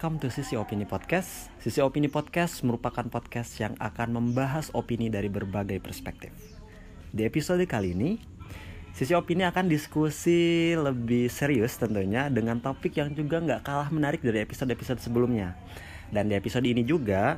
[0.00, 1.52] Welcome to Sisi Opini Podcast.
[1.60, 6.32] Sisi Opini Podcast merupakan podcast yang akan membahas opini dari berbagai perspektif.
[7.12, 8.16] Di episode kali ini,
[8.96, 14.40] Sisi Opini akan diskusi lebih serius tentunya dengan topik yang juga nggak kalah menarik dari
[14.40, 15.52] episode-episode sebelumnya.
[16.08, 17.36] Dan di episode ini juga,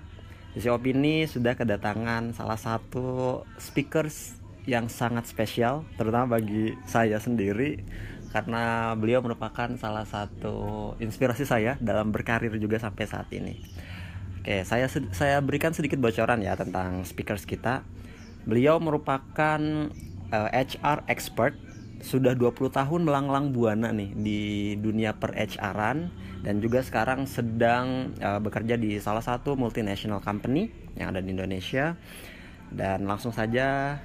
[0.54, 4.38] Sisi Opini sudah kedatangan salah satu speakers
[4.70, 7.82] yang sangat spesial, terutama bagi saya sendiri
[8.32, 13.60] karena beliau merupakan salah satu inspirasi saya dalam berkarir juga sampai saat ini.
[14.40, 17.84] Oke, saya saya berikan sedikit bocoran ya tentang speakers kita.
[18.48, 19.60] Beliau merupakan
[20.32, 21.54] uh, eh, HR expert
[22.02, 24.40] sudah 20 tahun melanglang buana nih di
[24.82, 26.10] dunia per HR-an
[26.42, 31.94] dan juga sekarang sedang uh, bekerja di salah satu multinational company yang ada di Indonesia.
[32.72, 34.00] Dan langsung saja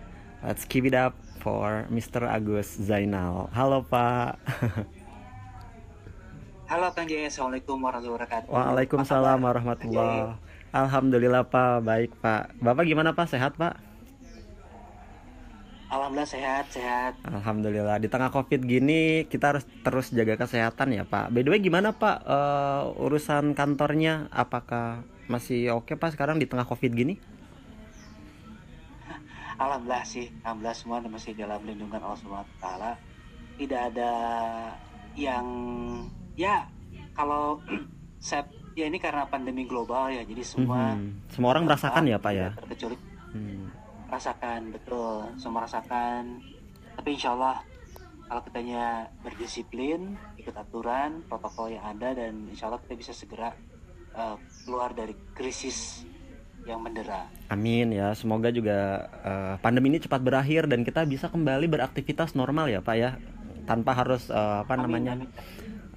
[0.45, 2.25] let's keep it up for Mr.
[2.25, 3.47] Agus Zainal.
[3.53, 4.41] Halo Pak.
[6.67, 8.51] Halo Kang Jaya, Assalamualaikum warahmatullahi wabarakatuh.
[8.51, 10.35] Waalaikumsalam warahmatullahi
[10.75, 12.59] Alhamdulillah Pak, baik Pak.
[12.59, 13.79] Bapak gimana Pak, sehat Pak?
[15.87, 17.15] Alhamdulillah sehat, sehat.
[17.23, 17.95] Alhamdulillah.
[18.03, 21.31] Di tengah Covid gini kita harus terus jaga kesehatan ya Pak.
[21.31, 24.27] By the way gimana Pak uh, urusan kantornya?
[24.35, 27.15] Apakah masih oke okay, Pak sekarang di tengah Covid gini?
[29.57, 32.91] Alhamdulillah sih alhamdulillah semua masih dalam lindungan Allah Subhanahu taala
[33.57, 34.11] tidak ada
[35.17, 35.45] yang
[36.37, 36.69] ya
[37.17, 37.57] kalau
[38.21, 38.45] set
[38.77, 41.33] ya ini karena pandemi global ya jadi semua hmm.
[41.33, 42.97] semua orang merasakan ya pak ya terkecuali
[43.33, 43.65] hmm.
[44.13, 46.37] rasakan betul semua rasakan
[46.93, 47.57] tapi insya Allah
[48.27, 53.55] kalau kitanya berdisiplin ikut aturan protokol yang ada dan insya Allah kita bisa segera
[54.13, 56.05] uh, keluar dari krisis
[56.67, 57.31] yang mendera.
[57.47, 62.67] Amin ya, semoga juga uh, pandemi ini cepat berakhir dan kita bisa kembali beraktivitas normal
[62.67, 63.15] ya Pak ya,
[63.63, 65.29] tanpa harus uh, apa amin, namanya amin.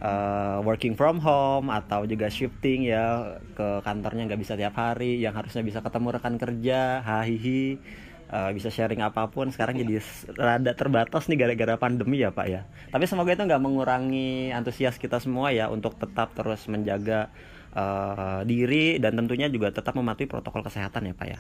[0.00, 5.34] Uh, working from home atau juga shifting ya ke kantornya nggak bisa tiap hari, yang
[5.34, 7.82] harusnya bisa ketemu rekan kerja, hahihi.
[8.30, 9.98] Uh, bisa sharing apa pun sekarang jadi
[10.38, 12.62] rada terbatas nih gara-gara pandemi ya pak ya
[12.94, 17.34] tapi semoga itu nggak mengurangi antusias kita semua ya untuk tetap terus menjaga
[17.74, 21.38] uh, diri dan tentunya juga tetap mematuhi protokol kesehatan ya Pak ya.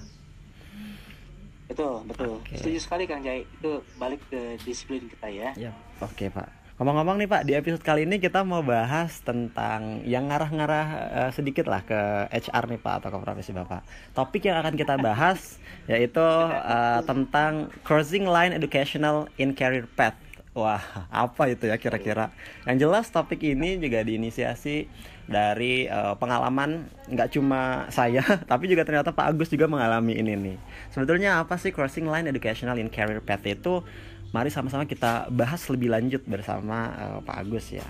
[1.70, 2.42] Betul, betul.
[2.42, 2.58] Okay.
[2.58, 3.46] Setuju sekali Kang Jai.
[3.46, 5.54] Itu balik ke disiplin kita ya.
[5.54, 6.60] Ya, oke okay, Pak.
[6.80, 11.68] Ngomong-ngomong nih Pak, di episode kali ini kita mau bahas tentang yang ngarah-ngarah uh, sedikit
[11.68, 13.84] lah ke HR nih Pak atau ke profesi Bapak.
[14.16, 15.60] Topik yang akan kita bahas
[15.92, 20.16] yaitu uh, tentang crossing line educational in career path.
[20.56, 20.82] Wah,
[21.12, 22.32] apa itu ya kira-kira?
[22.64, 24.88] Yang jelas topik ini juga diinisiasi
[25.30, 28.18] dari uh, pengalaman nggak cuma saya
[28.50, 30.56] tapi juga ternyata Pak Agus juga mengalami ini nih.
[30.90, 33.86] Sebetulnya apa sih crossing line educational in career path itu?
[34.34, 37.86] Mari sama-sama kita bahas lebih lanjut bersama uh, Pak Agus ya.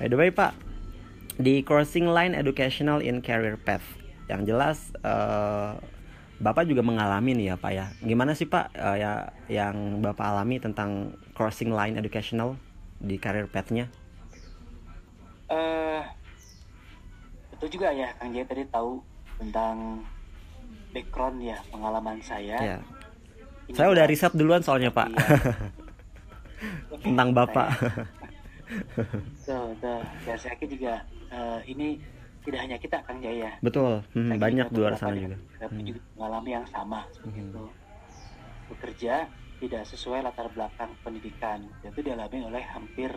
[0.00, 0.56] By the way Pak
[1.36, 3.84] di crossing line educational in career path
[4.32, 5.76] yang jelas uh,
[6.40, 7.86] Bapak juga mengalami nih ya Pak ya.
[8.00, 12.56] Gimana sih Pak uh, ya yang Bapak alami tentang crossing line educational
[12.96, 13.92] di career path-nya?
[15.52, 16.19] Uh
[17.60, 19.04] itu juga ya Kang Jaya tadi tahu
[19.36, 20.00] tentang
[20.96, 22.56] background ya pengalaman saya.
[22.56, 22.78] Ya.
[23.76, 25.12] Saya udah riset duluan soalnya Pak.
[25.12, 25.20] Iya.
[27.04, 27.68] tentang Bapak.
[29.44, 30.00] Tuh, tuh.
[30.24, 32.00] Ya, saya juga uh, ini
[32.48, 33.52] tidak hanya kita Kang Jaya.
[33.60, 34.00] Betul.
[34.16, 35.36] Hmm, banyak di luar sana juga.
[35.60, 35.86] Tapi hmm.
[35.92, 37.50] juga mengalami yang sama seperti hmm.
[37.52, 37.64] itu.
[38.72, 39.14] Bekerja
[39.60, 41.68] tidak sesuai latar belakang pendidikan.
[41.84, 43.12] Itu dialami oleh hampir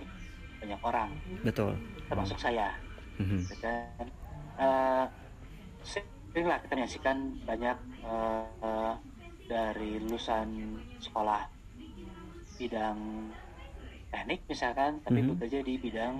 [0.59, 1.09] banyak orang.
[1.47, 1.79] Betul.
[2.11, 2.45] Termasuk hmm.
[2.45, 2.67] saya.
[3.17, 3.41] Hmm.
[3.63, 4.05] Dan
[4.59, 5.05] uh,
[5.83, 8.93] seringlah kita menyaksikan banyak uh, uh,
[9.45, 11.45] dari lulusan sekolah
[12.57, 13.29] bidang
[14.13, 15.31] teknik misalkan tapi mm -hmm.
[15.37, 16.15] bekerja di bidang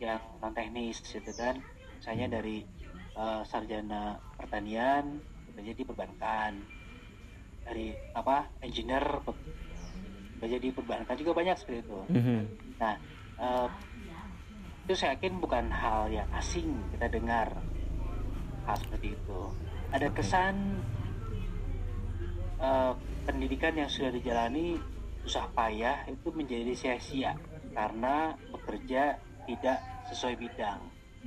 [0.00, 1.56] yang non teknis gitu kan
[2.00, 2.34] misalnya mhm.
[2.36, 2.56] dari
[3.16, 5.20] uh, sarjana pertanian
[5.52, 6.52] bekerja di perbankan
[7.64, 9.04] dari apa engineer
[10.36, 12.40] bekerja di perbankan juga banyak seperti itu mm -hmm.
[12.76, 12.94] nah
[13.40, 13.68] uh,
[14.86, 17.50] itu saya yakin bukan hal yang asing kita dengar.
[18.70, 19.40] Hal seperti itu.
[19.90, 20.78] Ada kesan
[22.62, 22.94] uh,
[23.26, 24.78] pendidikan yang sudah dijalani
[25.26, 27.34] susah payah itu menjadi sia-sia
[27.74, 29.18] karena bekerja
[29.50, 30.78] tidak sesuai bidang.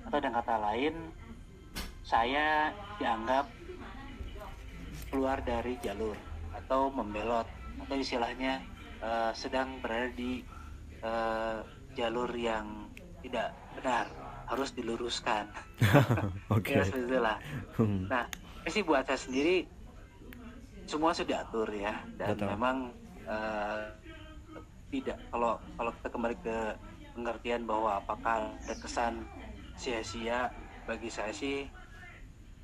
[0.07, 0.95] Atau dengan kata lain
[2.07, 3.43] saya dianggap
[5.11, 6.15] keluar dari jalur
[6.55, 7.43] atau membelot
[7.83, 8.63] atau istilahnya
[9.03, 10.47] uh, sedang berada di
[11.03, 11.59] uh,
[11.91, 12.78] jalur yang
[13.23, 14.05] tidak benar.
[14.49, 15.45] Harus diluruskan.
[16.55, 16.81] Oke.
[16.81, 17.05] Okay.
[17.05, 17.37] ya lah
[17.77, 18.09] hmm.
[18.09, 18.25] nah
[18.65, 19.69] ini sih buat saya sendiri
[20.89, 21.93] semua sudah atur ya.
[22.17, 22.49] Dan Betul.
[22.57, 22.77] memang
[23.29, 23.93] uh,
[24.89, 25.21] tidak.
[25.29, 26.57] Kalau kalau kita kembali ke
[27.13, 29.21] pengertian bahwa apakah ada kesan
[29.77, 30.49] sia-sia
[30.89, 31.69] bagi saya sih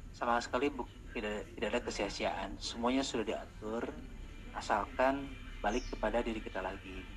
[0.10, 2.50] sama sekali bu, tidak tidak ada kesia-siaan.
[2.58, 3.94] Semuanya sudah diatur
[4.58, 5.30] asalkan
[5.62, 7.15] balik kepada diri kita lagi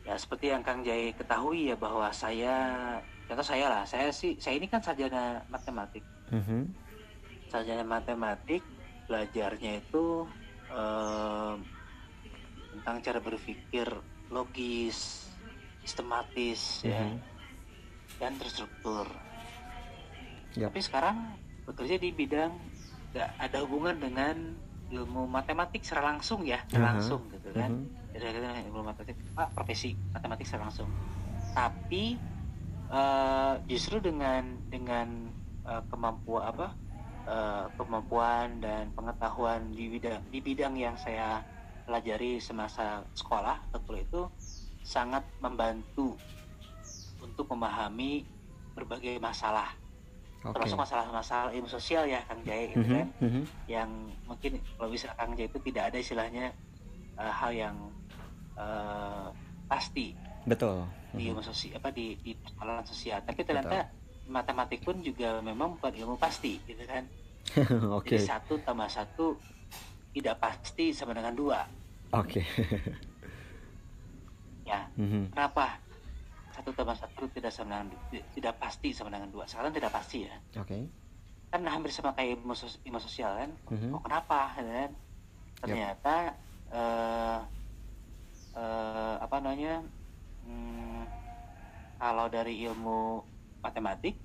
[0.00, 2.54] ya seperti yang Kang Jai ketahui ya bahwa saya
[3.28, 6.02] contoh saya lah saya sih saya ini kan sarjana matematik
[6.32, 6.72] Mhm.
[7.46, 8.64] sarjana matematik
[9.06, 10.24] belajarnya itu
[10.70, 11.54] eh,
[12.72, 13.90] tentang cara berpikir
[14.30, 15.26] logis
[15.82, 17.18] sistematis ya Mhm.
[18.22, 19.06] dan terstruktur
[20.54, 20.70] Yap.
[20.70, 21.16] tapi sekarang
[21.66, 22.54] bekerja di bidang
[23.14, 24.54] ada hubungan dengan
[24.90, 26.78] ilmu matematik secara langsung ya Aha.
[26.94, 27.99] langsung gitu kan Mhm.
[28.20, 30.90] Kita ilmu matematik ah, profesi matematik secara langsung
[31.56, 32.20] tapi
[32.92, 35.32] eh, justru dengan dengan
[35.64, 36.66] eh, kemampuan apa
[37.26, 41.40] eh, kemampuan dan pengetahuan di bidang di bidang yang saya
[41.88, 44.22] pelajari semasa sekolah kuliah itu
[44.84, 46.14] sangat membantu
[47.20, 48.24] untuk memahami
[48.72, 49.68] berbagai masalah
[50.40, 50.56] Oke.
[50.56, 53.42] termasuk masalah-masalah ilmu sosial ya Kang Jai gitu Mhm, kan mhm.
[53.68, 53.90] yang
[54.24, 56.54] mungkin kalau bisa Kang Jai itu tidak ada istilahnya
[57.20, 57.76] eh, hal yang
[58.60, 59.28] eh,
[59.64, 60.12] pasti
[60.44, 60.84] Betul.
[61.10, 61.28] di Mhm.
[61.32, 63.88] ilmu sosial apa di di persoalan sosial tapi ternyata
[64.28, 67.08] matematik pun juga memang bukan ilmu pasti gitu kan
[67.98, 68.14] Oke.
[68.14, 69.40] jadi satu tambah satu
[70.12, 71.64] tidak pasti sama dengan dua
[72.12, 72.42] Oke.
[74.70, 75.32] ya Mhm.
[75.32, 75.80] kenapa
[76.50, 77.86] satu tambah satu tidak sama dengan
[78.30, 80.90] tidak pasti sama dengan dua sekarang tidak pasti ya Oke.
[81.50, 83.90] kan hampir sama kayak ilmu, sos- ilmu sosial kan Mhm.
[83.94, 84.92] oh kenapa gitu kan
[85.58, 86.14] ternyata
[86.70, 87.40] eh
[88.56, 89.84] eh, apa namanya
[90.46, 91.02] hmm,
[92.00, 93.22] kalau dari ilmu
[93.60, 94.16] matematik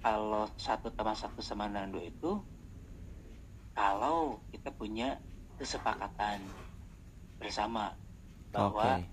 [0.00, 2.32] kalau satu tambah satu sama dengan dua itu
[3.74, 5.18] kalau kita punya
[5.58, 6.40] kesepakatan
[7.40, 7.92] bersama
[8.54, 9.08] bahwa Oke.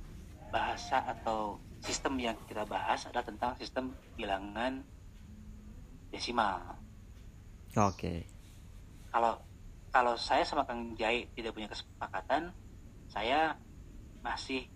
[0.54, 4.86] bahasa atau sistem yang kita bahas adalah tentang sistem bilangan
[6.14, 6.78] desimal
[7.76, 8.28] Oke.
[9.10, 9.40] kalau
[9.92, 12.56] kalau saya sama Kang Jai tidak punya kesepakatan,
[13.12, 13.60] saya
[14.22, 14.70] masih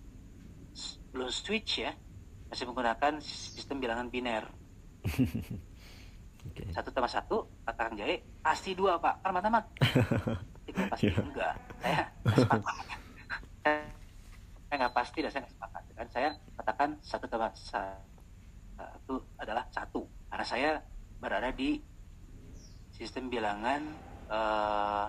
[1.16, 1.96] belum switch ya,
[2.52, 4.46] masih menggunakan sistem bilangan biner.
[6.46, 6.62] Oke.
[6.70, 9.74] Satu tambah satu, kata Kang Jai, pasti dua pak, kan matematik.
[10.92, 11.24] Pasti Iya.
[11.24, 12.04] enggak, saya
[12.36, 12.76] sepakat.
[14.66, 15.82] saya nggak pasti dan saya nggak sepakat.
[15.96, 18.04] Kan saya katakan satu tambah sa-
[18.76, 20.70] satu adalah satu, karena saya
[21.22, 21.80] berada di
[22.92, 23.82] sistem bilangan
[24.26, 25.08] eh,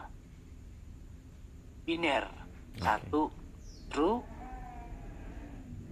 [1.82, 2.84] biner Oke.
[2.84, 3.20] satu
[3.88, 4.22] true.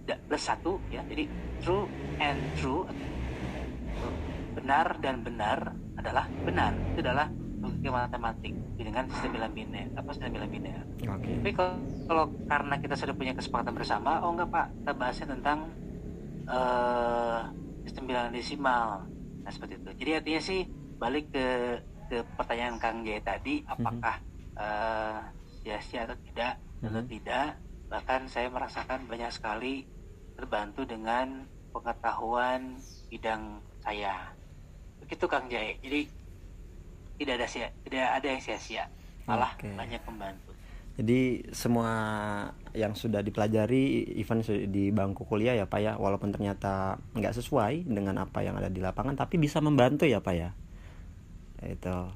[0.05, 1.01] Plus satu ya.
[1.09, 1.25] Jadi
[1.61, 1.85] true
[2.21, 2.85] and true.
[4.55, 6.71] Benar dan benar adalah benar.
[6.93, 7.27] Itu adalah
[7.61, 10.83] logika matematik dengan sistem bilangan biner apa sistem bilangan biner.
[11.09, 11.29] Oke.
[11.41, 11.75] tapi kalau,
[12.05, 14.65] kalau karena kita sudah punya kesepakatan bersama oh enggak pak.
[14.77, 15.59] Kita bahasnya tentang
[16.45, 17.39] eh
[17.85, 18.89] sistem bilangan desimal.
[19.41, 19.89] Nah seperti itu.
[19.97, 20.59] Jadi artinya sih
[20.95, 21.47] balik ke
[22.05, 24.15] ke pertanyaan Kang Jaya tadi apakah
[24.55, 25.17] eh,
[25.59, 27.09] sia-sia atau tidak tentu Mhm.
[27.09, 27.47] tidak
[27.89, 29.85] bahkan saya merasakan banyak sekali
[30.35, 32.79] terbantu dengan pengetahuan
[33.11, 34.33] bidang saya
[35.03, 36.09] begitu Kang Jaya jadi
[37.21, 38.85] tidak ada sia tidak ada yang sia-sia
[39.25, 39.69] malah Oke.
[39.73, 40.51] banyak membantu
[40.95, 41.91] Jadi semua
[42.71, 44.39] yang sudah dipelajari even
[44.71, 48.79] di bangku kuliah ya Pak ya, walaupun ternyata nggak sesuai dengan apa yang ada di
[48.79, 50.55] lapangan, tapi bisa membantu ya Pak ya.
[51.59, 52.07] Itu.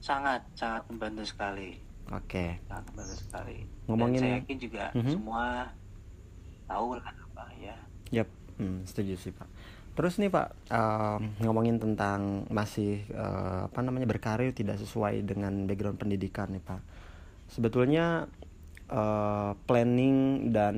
[0.00, 1.78] sangat sangat membantu sekali
[2.12, 2.60] Oke.
[2.62, 5.12] sangat membantu sekali Ngomongin- dan saya yakin juga Mhm.
[5.12, 5.46] semua
[6.64, 7.76] tahu lah apa ya
[8.12, 9.48] Yap, hmm, setuju sih Pak.
[9.92, 15.96] Terus nih Pak, em, ngomongin tentang masih eh, apa namanya berkarir tidak sesuai dengan background
[15.96, 16.80] pendidikan nih Pak.
[17.48, 18.28] Sebetulnya
[18.88, 20.16] eh, planning
[20.48, 20.76] dan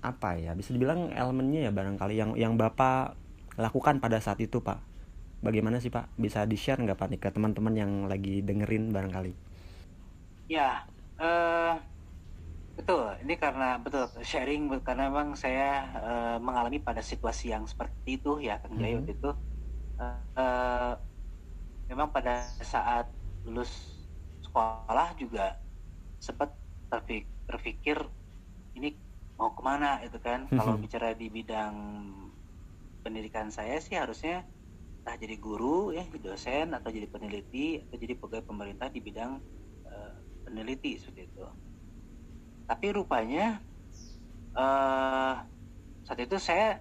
[0.00, 3.16] apa ya bisa dibilang elemennya ya barangkali yang yang Bapak
[3.56, 4.76] lakukan pada saat itu Pak.
[5.40, 6.12] Bagaimana sih Pak?
[6.14, 9.32] Bisa di share nggak Pak nih ke teman-teman yang lagi dengerin barangkali?
[10.48, 10.82] Ya
[11.20, 11.74] eh,
[12.78, 15.68] betul ini karena betul sharing karena memang saya
[16.08, 19.02] eh, mengalami pada situasi yang seperti itu ya Kang Jaya Mhm.
[19.02, 19.30] waktu itu
[20.00, 20.92] Eh, eh,
[21.90, 23.06] memang pada saat
[23.46, 23.72] lulus
[24.44, 25.54] sekolah juga
[26.20, 26.50] sempat
[26.90, 27.98] terpik- terpikir
[28.78, 28.96] ini
[29.38, 30.82] mau ke mana itu kan kalau Mhm.
[30.82, 31.74] bicara di bidang
[33.04, 34.44] pendidikan saya sih harusnya
[35.02, 39.40] entah jadi guru ya jadi dosen atau jadi peneliti atau jadi pegawai pemerintah di bidang
[40.48, 41.44] peneliti seperti itu
[42.68, 43.60] tapi rupanya
[44.58, 45.34] eh
[46.04, 46.80] saat itu saya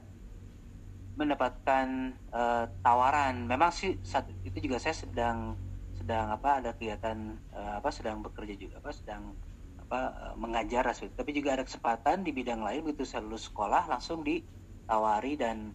[1.17, 1.87] mendapatkan
[2.31, 5.57] eh, tawaran memang sih saat itu juga saya sedang
[5.97, 9.35] sedang apa ada kegiatan eh, apa sedang bekerja juga apa sedang
[9.77, 11.17] apa eh, mengajar seperti itu.
[11.19, 15.73] tapi juga ada kesempatan di bidang lain begitu saya lulus sekolah langsung ditawari dan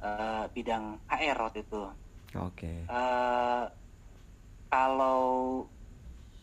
[0.00, 1.82] eh, bidang HR waktu itu
[2.36, 2.84] Oke.
[2.84, 3.64] Eh,
[4.66, 5.22] kalau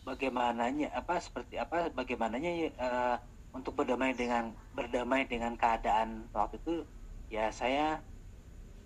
[0.04, 3.16] bagaimananya apa seperti apa bagaimananya eh,
[3.56, 6.84] untuk berdamai dengan berdamai dengan keadaan waktu itu
[7.32, 7.98] ya saya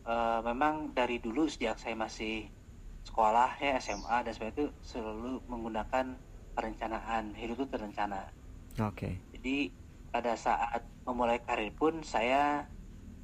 [0.07, 2.47] eh, memang dari dulu sejak saya masih
[3.03, 6.07] sekolah ya SMA dan sebagainya itu selalu menggunakan
[6.55, 8.31] perencanaan hidup itu terencana
[8.79, 9.19] Oke.
[9.35, 9.73] jadi
[10.09, 12.69] pada saat memulai karir pun saya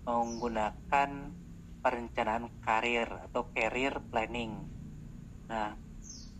[0.05, 1.33] menggunakan
[1.85, 4.57] perencanaan karir atau career planning.
[5.49, 5.77] Nah,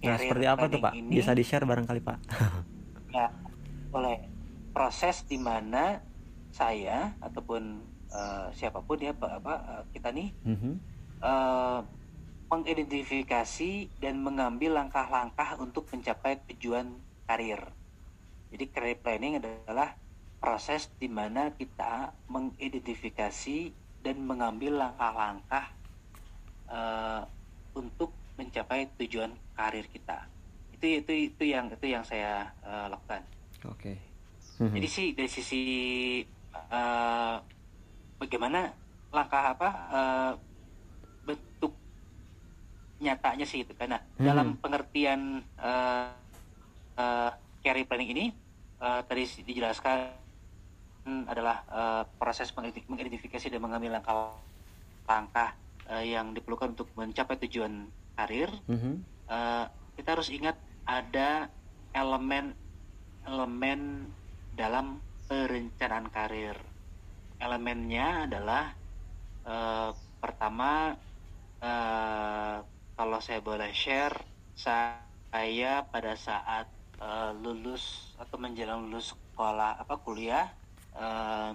[0.05, 0.95] Nah, seperti apa tuh, Pak?
[0.99, 2.19] ini Bisa di-share barangkali, Pak?
[3.15, 3.27] ya
[3.97, 4.17] oleh
[4.75, 5.85] proses di mana
[6.61, 7.63] saya ataupun
[8.19, 10.81] eh, siapa pun ya Pak apa eh, kita nih Mhm.
[11.31, 11.81] eh,
[12.53, 16.87] mengidentifikasi dan mengambil langkah-langkah untuk mencapai tujuan
[17.29, 17.63] karir.
[18.53, 19.91] Jadi career planning adalah
[20.43, 23.59] proses di mana kita mengidentifikasi
[24.05, 25.67] dan mengambil langkah-langkah
[26.71, 27.23] eh,
[27.81, 30.27] untuk mencapai tujuan karir kita.
[30.75, 33.23] Itu itu itu yang itu yang saya eh, lakukan.
[33.71, 33.95] Oke.
[34.61, 34.75] Mhm.
[34.79, 35.63] Jadi sih dari sisi
[36.55, 37.37] eh,
[38.19, 38.71] bagaimana
[39.15, 40.33] langkah apa eh,
[41.25, 41.73] bentuk
[43.03, 44.27] nyatanya sih itu karena Hmm.
[44.27, 46.11] dalam pengertian eh,
[46.99, 47.31] eh,
[47.63, 48.25] career planning ini
[48.81, 50.15] eh, tadi dijelaskan
[51.29, 55.51] adalah eh, proses mengidenti- mengidentifikasi dan mengambil langkah-langkah
[55.91, 59.03] eh, yang diperlukan untuk mencapai tujuan karir Mhm.
[59.29, 61.49] eh, kita harus ingat ada
[61.95, 62.55] elemen
[63.25, 64.11] elemen
[64.53, 66.57] dalam perencanaan karir.
[67.41, 68.65] Elemennya adalah
[69.45, 69.91] eh,
[70.21, 70.95] pertama
[71.61, 72.57] eh,
[72.95, 74.15] kalau saya boleh share,
[74.55, 76.67] saya pada saat
[77.01, 80.47] eh, lulus atau menjelang lulus sekolah apa kuliah
[80.95, 81.53] eh,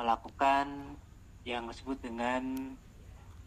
[0.00, 0.96] melakukan
[1.44, 2.72] yang disebut dengan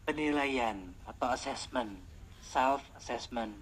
[0.07, 0.77] penilaian
[1.09, 1.91] atau assessment,
[2.43, 3.53] self assessment.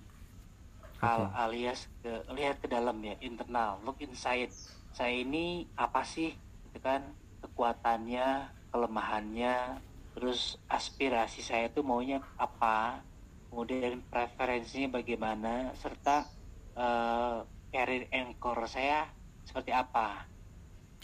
[1.02, 1.42] Al- Oke.
[1.44, 4.54] alias ke, lihat ke dalam ya internal look inside
[4.94, 6.30] saya ini apa sih
[6.70, 7.02] gitu kan
[7.42, 8.28] kekuatannya
[8.70, 9.82] kelemahannya
[10.14, 13.02] terus aspirasi saya tuh maunya apa
[13.50, 16.30] kemudian preferensinya bagaimana serta
[16.78, 17.38] eh,
[17.74, 19.10] career anchor saya
[19.42, 20.30] seperti apa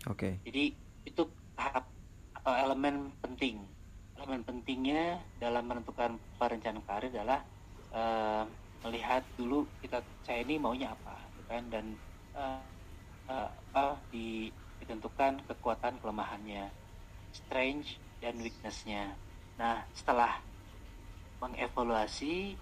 [0.07, 0.39] Oke.
[0.45, 0.63] jadi
[1.03, 1.23] itu
[1.57, 1.85] tahap
[2.37, 3.67] atau elemen penting.
[4.17, 7.45] Elemen pentingnya dalam menentukan perencanaan karir adalah
[7.93, 8.43] eh,
[8.81, 11.63] melihat dulu kita saya ini maunya apa, gitu kan?
[11.69, 11.85] Dan
[12.33, 12.61] eh,
[13.29, 14.49] eh, apa di,
[14.81, 16.73] ditentukan kekuatan kelemahannya,
[17.29, 19.13] strength dan weaknessnya.
[19.61, 20.41] Nah setelah
[21.37, 22.57] mengevaluasi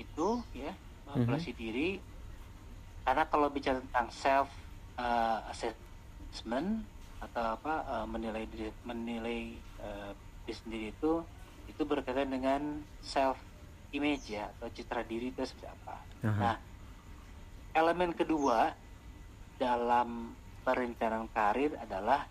[0.00, 0.72] itu ya
[1.04, 2.00] mengevaluasi diri
[3.04, 4.48] karena kalau bicara tentang self
[4.96, 6.88] eh, assessment
[7.20, 10.12] atau apa eh, menilai diri menilai eh,
[10.44, 11.24] diri sendiri itu
[11.64, 13.40] itu berkaitan dengan self
[13.96, 15.96] image ya atau citra diri itu seperti apa.
[16.28, 16.40] Aha.
[16.44, 16.56] Nah,
[17.72, 18.68] elemen kedua
[19.56, 22.28] dalam perencanaan karir adalah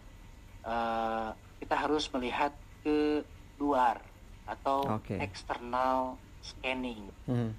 [0.64, 2.54] eh, kita harus melihat
[2.86, 3.26] ke
[3.58, 3.98] luar
[4.46, 5.18] atau Oke.
[5.18, 7.56] external scanning Mhm.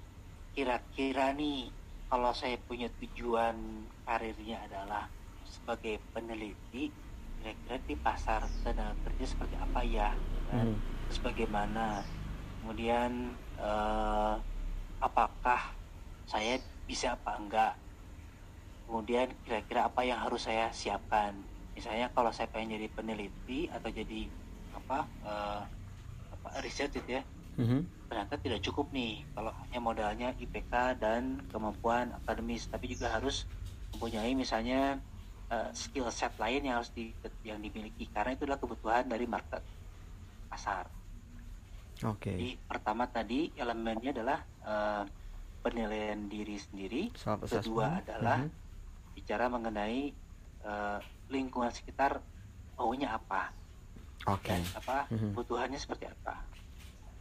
[0.53, 1.73] kira-kira nih
[2.05, 5.09] kalau saya punya tujuan karirnya adalah
[5.41, 6.93] sebagai peneliti
[7.45, 10.17] kira-kira di pasar tenaga kerja seperti apa ya
[10.49, 10.65] kan?
[10.65, 10.81] Mhm.
[11.05, 12.01] terus bagaimana
[12.57, 14.35] kemudian eh,
[14.97, 15.61] apakah
[16.25, 16.57] saya
[16.89, 17.73] bisa apa enggak
[18.89, 21.45] kemudian kira-kira apa yang harus saya siapkan
[21.77, 24.33] misalnya kalau saya pengen jadi peneliti atau jadi
[24.73, 25.61] apa eh,
[26.33, 27.23] apa riset gitu ya
[27.61, 27.85] Mhm.
[28.09, 33.45] ternyata tidak cukup nih kalau hanya modalnya IPK dan kemampuan akademis tapi juga harus
[33.93, 34.97] mempunyai misalnya
[35.45, 39.61] eh, skill set lain yang harus di, yang dimiliki karena itu adalah kebutuhan dari market
[40.49, 40.85] pasar.
[42.03, 42.35] Oke.
[42.35, 45.03] Jadi pertama tadi elemennya adalah eh,
[45.61, 48.51] penilaian diri sendiri, Self kedua adalah Mhm.
[49.15, 50.13] bicara mengenai
[50.65, 50.99] eh,
[51.29, 52.17] lingkungan sekitar
[52.73, 53.53] maunya apa
[54.25, 54.49] Oke.
[54.49, 55.37] dan apa Mhm.
[55.37, 56.41] kebutuhannya seperti apa.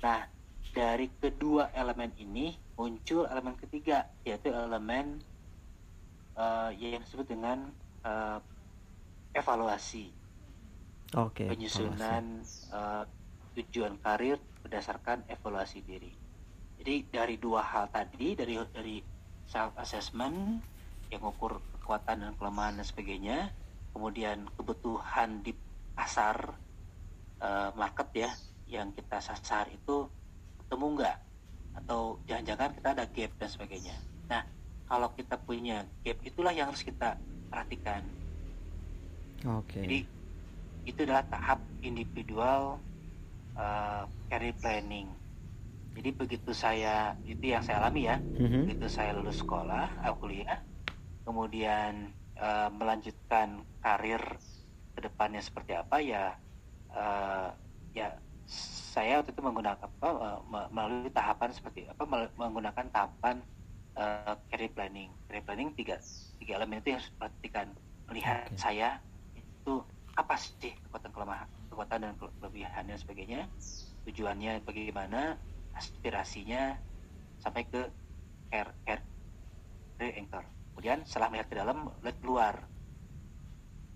[0.00, 0.24] Nah,
[0.72, 5.20] dari kedua elemen ini muncul elemen ketiga yaitu elemen
[6.34, 7.70] eh, yang disebut dengan
[8.04, 8.38] eh,
[9.34, 10.06] evaluasi,
[11.18, 11.50] Oke.
[11.50, 13.04] penyusunan eh,
[13.54, 16.12] tujuan karir berdasarkan evaluasi diri.
[16.78, 18.98] Jadi dari dua hal tadi dari dari
[19.46, 20.60] self assessment
[21.12, 23.38] yang ukur kekuatan dan kelemahan dan sebagainya,
[23.92, 25.52] kemudian kebutuhan di
[25.94, 26.36] pasar
[27.40, 28.30] eh, market ya
[28.66, 30.08] yang kita sasar itu
[30.64, 31.18] ketemu nggak
[31.74, 33.96] atau jangan-jangan kita ada gap dan sebagainya.
[34.30, 34.42] Nah
[34.88, 37.18] kalau kita punya gap itulah yang harus kita
[37.54, 38.02] perhatikan.
[39.46, 39.84] Oke.
[39.84, 39.98] Jadi
[40.90, 42.80] itu adalah tahap individual
[43.58, 45.08] uh, career planning.
[45.96, 48.62] jadi begitu saya itu yang saya alami ya Mhm.
[48.64, 50.60] begitu saya lulus sekolah uh, kuliah
[51.26, 54.22] kemudian uh, melanjutkan karir
[54.94, 56.36] ke depannya seperti apa ya
[56.94, 57.50] uh,
[57.96, 58.16] ya
[58.94, 60.08] saya waktu itu menggunakan apa
[60.46, 62.04] me- melalui tahapan seperti apa
[62.38, 63.42] menggunakan tahapan
[63.98, 65.10] uh, career planning.
[65.26, 65.98] Career planning tiga
[66.38, 67.66] tiga elemen itu yang harus diperhatikan.
[68.10, 68.60] Melihat Oke.
[68.60, 68.88] saya
[69.34, 69.74] itu
[70.14, 73.40] apa sih kekuatan kelemahan kekuatan dan kele- kelebihan dan sebagainya
[74.06, 75.34] tujuannya bagaimana
[75.74, 76.78] aspirasinya
[77.42, 77.82] sampai ke
[78.46, 79.02] care care
[79.98, 80.44] anchor.
[80.74, 82.54] Kemudian setelah melihat ke dalam lihat keluar.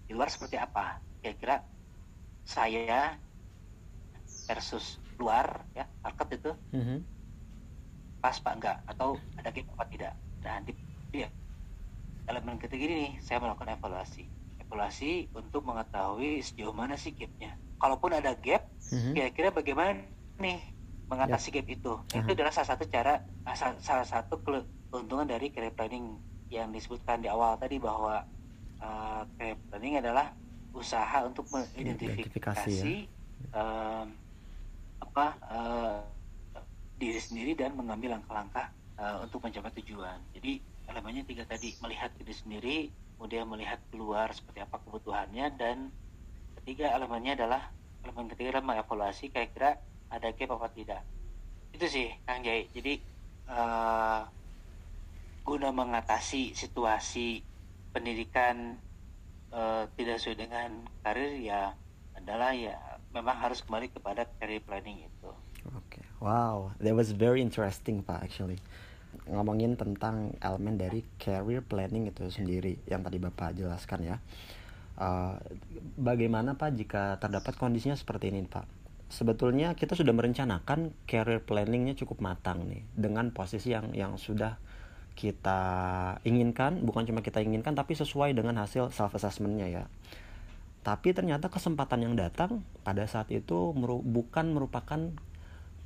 [0.09, 0.99] Di luar seperti apa?
[1.21, 1.61] Kira-kira
[2.47, 3.13] saya
[4.49, 6.51] versus luar ya market itu.
[6.73, 6.99] Mhm.
[8.19, 8.77] Pas pak enggak?
[8.87, 10.13] Atau ada gap apa tidak?
[10.45, 10.73] Nah di
[11.09, 11.29] dia
[12.29, 14.29] elemen ketiga ini nih saya melakukan evaluasi.
[14.61, 17.57] Evaluasi untuk mengetahui sejauh mana sih gapnya.
[17.79, 19.13] Kalaupun ada gap Mhm.
[19.15, 20.03] kira-kira bagaimana
[20.37, 20.61] nih
[21.09, 21.93] mengatasi gap itu?
[21.97, 22.37] Nah, itu Aha.
[22.37, 24.43] adalah salah satu cara ah, sa- salah satu
[24.93, 28.25] keuntungan dari career planning yang disebutkan di awal tadi bahwa
[28.81, 30.33] uh, career planning adalah
[30.73, 32.93] usaha untuk Identifikasi mengidentifikasi
[33.53, 34.07] em,
[35.01, 36.01] apa eh,
[36.99, 38.67] diri sendiri dan mengambil langkah-langkah
[38.99, 40.19] eh, untuk mencapai tujuan.
[40.35, 40.59] Jadi
[40.91, 42.77] elemennya tiga tadi melihat diri sendiri,
[43.17, 45.89] kemudian melihat keluar seperti apa kebutuhannya dan
[46.61, 47.63] ketiga elemennya adalah
[48.03, 49.79] elemen ketiga adalah mengevaluasi kira-kira
[50.11, 51.03] ada gap apa tidak.
[51.71, 52.67] Itu sih Kang Jai.
[52.75, 52.99] Jadi
[53.47, 54.21] eh,
[55.47, 57.41] guna mengatasi situasi
[57.95, 58.75] pendidikan
[59.55, 60.71] eh, tidak sesuai dengan
[61.07, 61.73] karir ya
[62.19, 62.75] adalah ya
[63.15, 65.31] memang harus kembali kepada career planning itu.
[65.77, 68.59] Oke, wow, that was very interesting pak actually.
[69.29, 74.17] Ngomongin tentang elemen dari career planning itu sendiri yang tadi bapak jelaskan ya.
[74.99, 75.39] Uh,
[75.95, 78.67] bagaimana pak jika terdapat kondisinya seperti ini pak?
[79.09, 84.61] Sebetulnya kita sudah merencanakan career planningnya cukup matang nih dengan posisi yang yang sudah
[85.19, 85.61] kita
[86.23, 89.85] inginkan, bukan cuma kita inginkan tapi sesuai dengan hasil self assessmentnya ya.
[90.87, 95.11] Tapi ternyata kesempatan yang datang pada saat itu meru- bukan merupakan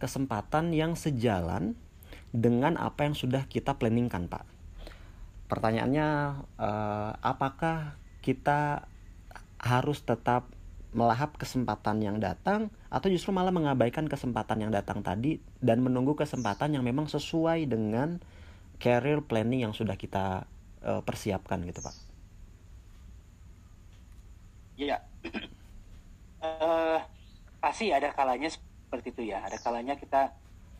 [0.03, 1.79] kesempatan yang sejalan
[2.35, 4.43] dengan apa yang sudah kita planningkan, Pak.
[5.47, 6.09] Pertanyaannya,
[6.59, 8.91] eh, apakah kita
[9.63, 10.51] harus tetap
[10.93, 16.75] melahap kesempatan yang datang atau justru malah mengabaikan kesempatan yang datang tadi dan menunggu kesempatan
[16.75, 18.21] yang memang sesuai dengan
[18.83, 20.51] career planning yang sudah kita
[20.83, 21.95] eh, persiapkan gitu, Pak?
[24.75, 24.99] Ya,
[26.43, 27.01] eh
[27.63, 28.51] pasti ada kalanya
[28.93, 29.41] seperti itu ya.
[29.41, 30.29] Ada kalanya kita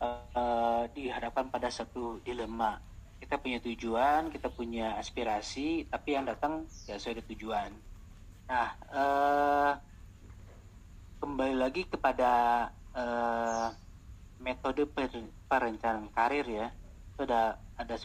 [0.05, 2.77] eh, dihadapkan pada satu dilema.
[3.17, 7.73] Kita punya tujuan, kita punya aspirasi, tapi yang datang ya sesuai tujuan.
[8.53, 9.71] Nah, eh,
[11.25, 13.67] kembali lagi kepada eh,
[14.37, 16.69] metode per- perencanaan karir ya.
[17.17, 17.97] Itu ada ada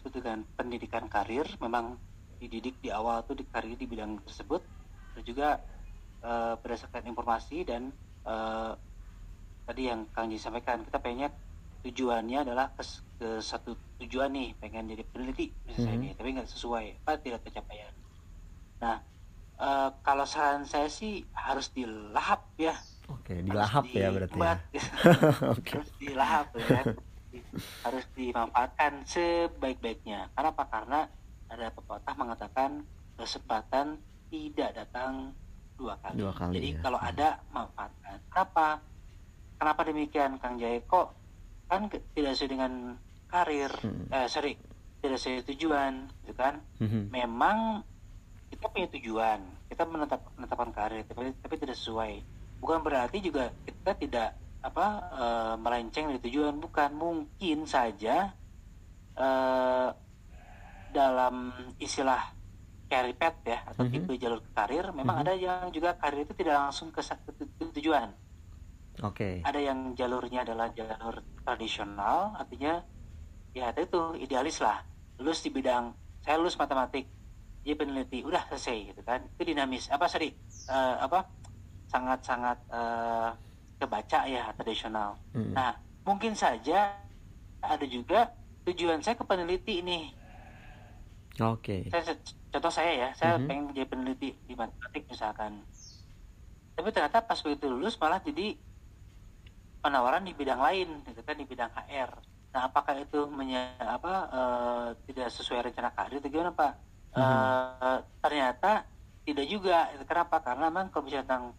[0.57, 1.45] pendidikan karir.
[1.61, 2.01] Memang
[2.41, 4.65] dididik di awal tuh di karir di bidang tersebut.
[5.13, 5.61] Terus juga
[6.25, 7.93] eh, berdasarkan informasi dan
[8.25, 8.73] eh,
[9.69, 11.29] tadi yang Kang Ji sampaikan kita pengennya
[11.85, 12.81] tujuannya adalah ke,
[13.21, 16.03] ke satu tujuan nih pengen jadi peneliti misalnya Mhm.
[16.03, 17.93] nih tapi nggak sesuai apa tidak tercapaian
[18.81, 18.97] nah
[19.59, 22.79] eh, kalau saran saya sih harus dilahap ya.
[23.11, 24.55] Oke, dilahap harus ya berarti ya.
[25.59, 25.71] Oke.
[25.75, 26.81] harus dilahap ya.
[27.83, 30.31] Harus dimanfaatkan sebaik-baiknya.
[30.31, 30.65] Karena apa?
[30.71, 31.01] Karena
[31.51, 32.87] ada pepatah mengatakan
[33.19, 33.99] kesempatan
[34.31, 35.35] tidak datang
[35.75, 36.81] dua kali, Dua kali, jadi ya.
[36.85, 38.17] kalau ada manfaatkan.
[38.31, 38.67] Kenapa
[39.59, 41.13] kenapa demikian Kang Jaya kok
[41.67, 42.73] kan tidak sesuai dengan
[43.27, 44.09] karir Hmm.
[44.09, 44.57] eh sorry
[44.99, 45.93] tidak sesuai tujuan
[46.23, 47.13] gitu kan Mhm.
[47.13, 47.83] memang
[48.49, 52.13] kita punya tujuan kita menetap menetapkan karir tapi, tapi tidak sesuai
[52.59, 58.33] bukan berarti juga kita tidak apa eh, melenceng dari tujuan bukan mungkin saja
[59.15, 59.89] eh,
[60.89, 61.35] dalam
[61.77, 62.23] istilah
[62.89, 63.93] career path ya atau Mhm.
[63.93, 65.23] tipe jalur karir memang Mhm.
[65.23, 68.09] ada yang juga karir itu tidak langsung ke ke tu- tujuan
[69.03, 69.47] Oke.
[69.47, 72.83] ada yang jalurnya adalah jalur tradisional artinya
[73.55, 74.83] ya itu idealis lah
[75.19, 77.07] lulus di bidang saya lulus matematik
[77.63, 80.35] jadi peneliti udah selesai gitu kan itu dinamis apa sorry
[80.69, 81.27] eh, apa
[81.87, 83.31] sangat sangat eh,
[83.79, 85.55] kebaca ya tradisional Mm.
[85.55, 85.71] nah
[86.03, 86.99] mungkin saja
[87.63, 88.33] ada juga
[88.67, 90.11] tujuan saya ke peneliti nih
[91.39, 91.87] Oke.
[91.87, 92.19] saya
[92.51, 93.47] contoh saya ya saya Mhm.
[93.47, 95.63] pengen jadi peneliti di matematik misalkan
[96.75, 98.59] tapi ternyata pas begitu lulus malah jadi
[99.81, 102.11] penawaran di bidang lain gitu kan di bidang HR
[102.49, 106.73] nah apakah itu menye, apa eh, tidak sesuai rencana karir atau gimana pak?
[107.13, 108.89] Eh, ternyata
[109.25, 110.41] tidak juga kenapa?
[110.41, 111.53] Karena memang kalau bicara tentang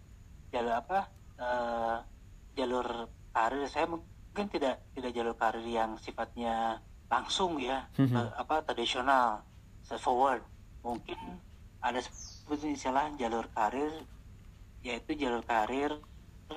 [0.50, 1.00] jalur apa
[1.38, 1.98] eh,
[2.58, 2.88] jalur
[3.30, 8.18] karir saya mungkin tidak tidak jalur karir yang sifatnya langsung ya Mhm.
[8.18, 9.46] eh, apa tradisional
[10.02, 10.42] forward
[10.82, 11.18] mungkin
[11.86, 13.94] ada sebut istilah jalur karir
[14.82, 15.94] yaitu jalur karir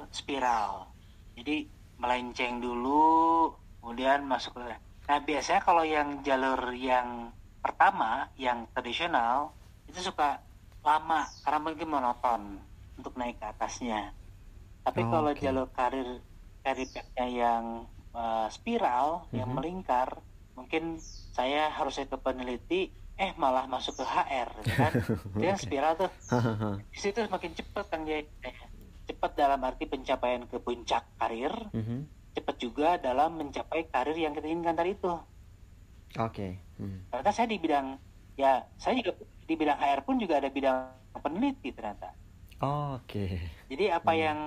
[0.08, 0.88] spiral
[1.32, 1.66] jadi
[1.96, 4.62] melenceng dulu kemudian masuk ke
[5.06, 7.30] nah biasanya kalau yang jalur yang
[7.62, 9.54] pertama yang tradisional
[9.86, 10.38] itu suka
[10.82, 12.42] lama karena mungkin monoton
[12.98, 14.10] untuk naik ke atasnya
[14.82, 15.38] tapi Oh, kalau oke.
[15.38, 16.08] jalur karir
[16.62, 17.64] karir pathnya yang
[18.14, 19.56] uh, spiral yang Mhm.
[19.58, 20.08] melingkar
[20.54, 20.98] mungkin
[21.32, 24.92] saya harus ke peneliti eh malah masuk ke HR gitu kan
[25.44, 26.10] yang spiral tuh
[26.92, 28.54] di situ semakin cepat kan Jay Eh,
[29.02, 32.06] cepat dalam arti pencapaian ke puncak karir Mhm.
[32.32, 35.12] cepat juga dalam mencapai karir yang kita inginkan tadi itu
[36.16, 36.60] Oke.
[36.78, 37.08] Hmm.
[37.08, 37.96] ternyata saya di bidang
[38.36, 40.76] ya saya juga di bidang HR pun juga ada bidang
[41.20, 42.12] peneliti ternyata
[42.62, 43.40] Oke.
[43.68, 44.20] jadi apa Hmm.
[44.20, 44.38] yang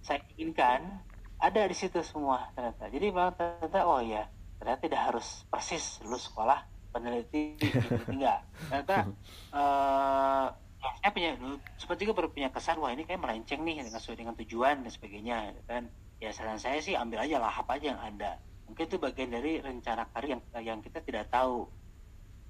[0.00, 1.02] saya inginkan
[1.36, 4.24] ada di situ semua ternyata jadi memang ternyata oh ya
[4.56, 6.62] ternyata tidak harus persis lulus sekolah
[6.94, 7.60] peneliti
[8.08, 9.12] enggak ternyata
[9.52, 10.46] ya,
[11.00, 11.30] saya punya
[11.78, 14.90] sempat juga baru punya kesan wah ini kayak melenceng nih dengan sesuai dengan tujuan dan
[14.90, 15.82] sebagainya gitu kan
[16.20, 20.08] ya saran saya sih ambil aja lahap aja yang ada mungkin itu bagian dari rencana
[20.10, 21.68] karir yang yang kita tidak tahu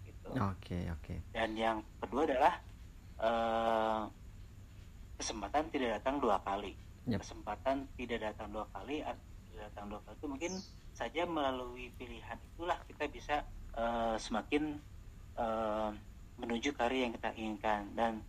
[0.06, 1.14] gitu Oke, oke.
[1.34, 2.54] dan yang kedua adalah
[3.20, 4.02] eh,
[5.20, 6.72] kesempatan tidak datang dua kali
[7.06, 7.22] Yap.
[7.22, 10.52] kesempatan tidak datang dua kali tidak datang dua kali itu mungkin
[10.96, 13.36] saja melalui pilihan itulah kita bisa
[13.76, 14.80] eh, semakin
[15.36, 15.90] eh,
[16.36, 17.92] menuju karir yang kita inginkan.
[17.96, 18.20] Dan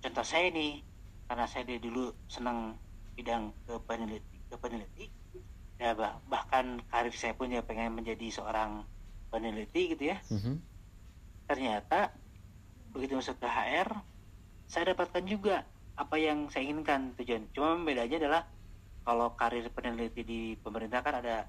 [0.00, 0.80] contoh saya nih
[1.24, 2.76] karena saya dari dulu senang
[3.14, 5.06] bidang ke peneliti ke peneliti
[5.78, 8.84] ya bah- bahkan karir saya pun ya pengen menjadi seorang
[9.30, 10.18] peneliti gitu ya.
[10.30, 10.60] Mhm.
[11.44, 12.08] ternyata
[12.88, 14.00] begitu masuk ke HR
[14.64, 15.60] saya dapatkan juga
[15.94, 17.52] apa yang saya inginkan tujuan.
[17.54, 18.42] Cuma bedanya adalah
[19.04, 21.44] kalau karir peneliti di pemerintah kan ada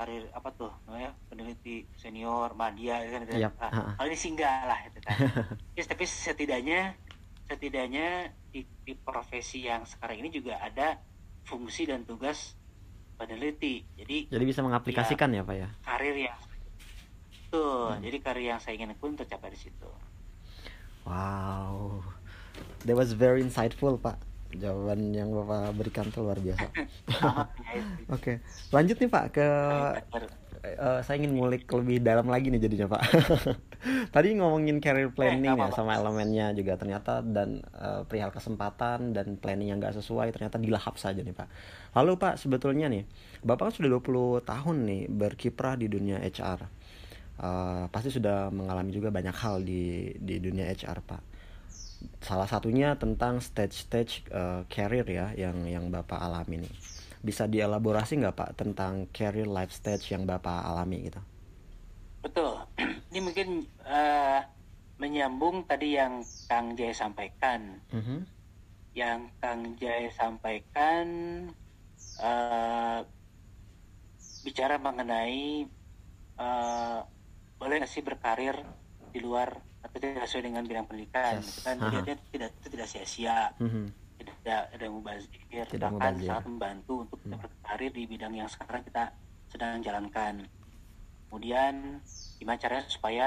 [0.00, 3.36] karir apa tuh namanya peneliti senior media kan gitu.
[3.36, 3.92] Yap, Nah, ha-ha.
[4.00, 5.12] kalau ini singgah lah gitu kan
[5.76, 6.96] Yes, tapi setidaknya
[7.44, 8.08] setidaknya
[8.48, 10.96] di, di profesi yang sekarang ini juga ada
[11.44, 12.56] fungsi dan tugas
[13.14, 15.68] peneliti jadi Jadi bisa mengaplikasikan ya, Pak ya?
[15.84, 16.38] karir yang
[17.50, 18.00] tuh Hmm.
[18.00, 19.90] jadi karir yang saya inginkan pun tercapai di situ
[21.04, 22.04] Wow.
[22.84, 24.20] That was very insightful, Pak.
[24.50, 26.66] Jawaban yang Bapak berikan tuh luar biasa.
[28.16, 28.42] Oke,
[28.74, 29.48] lanjut nih Pak ke
[30.64, 33.02] eh, saya ingin ngulik lebih dalam lagi nih jadinya Pak.
[34.14, 35.78] Tadi ngomongin career planning ya nggak apa-apa.
[35.78, 40.98] sama elemennya juga ternyata dan eh, perihal kesempatan dan planning yang nggak sesuai ternyata dilahap
[40.98, 41.48] saja nih Pak.
[41.96, 43.06] Lalu Pak sebetulnya nih
[43.46, 46.60] Bapak kan sudah 20 tahun nih berkiprah di dunia HR.
[47.40, 51.29] Eh, pasti sudah mengalami juga banyak hal di di dunia HR Pak.
[52.28, 54.12] Salah satunya tentang stage-stage
[54.74, 56.74] career ya yang yang Bapak alami nih.
[57.28, 61.20] Bisa dielaborasi nggak Pak tentang career life stage yang Bapak alami gitu?
[62.24, 62.52] betul
[63.10, 63.48] ini mungkin
[63.84, 64.40] eh,
[65.00, 66.14] menyambung tadi yang
[66.48, 67.60] Kang Jaya sampaikan
[67.92, 68.26] Mhm.
[68.94, 71.06] yang Kang Jaya sampaikan
[72.18, 73.00] eh,
[74.44, 75.44] bicara mengenai
[76.44, 76.98] eh,
[77.60, 78.56] boleh nggak sih berkarir
[79.12, 79.48] di luar
[79.80, 81.64] atau tidak sesuai dengan bidang pendidikan Yes.
[81.64, 83.84] kan artinya tidak itu tidak sia-sia Mhm.
[84.20, 86.28] tidak ada mubazir Tidak bahkan mubazir.
[86.28, 87.44] sangat membantu untuk kita Hmm.
[87.48, 89.04] berkarir di bidang yang sekarang kita
[89.48, 90.34] sedang jalankan
[91.28, 92.00] kemudian
[92.38, 93.26] gimana caranya supaya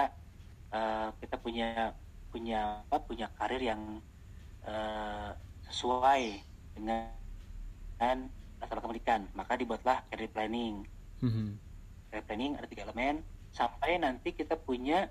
[0.74, 1.94] eh, kita punya
[2.34, 3.82] punya apa punya karir yang
[4.66, 5.32] eh,
[5.68, 6.24] sesuai
[6.74, 7.14] dengan
[7.94, 8.18] dengan
[8.58, 10.82] latar pendidikan maka dibuatlah career planning
[11.22, 11.58] Mhm.
[12.10, 13.22] career planning ada tiga elemen
[13.54, 15.06] sampai nanti kita punya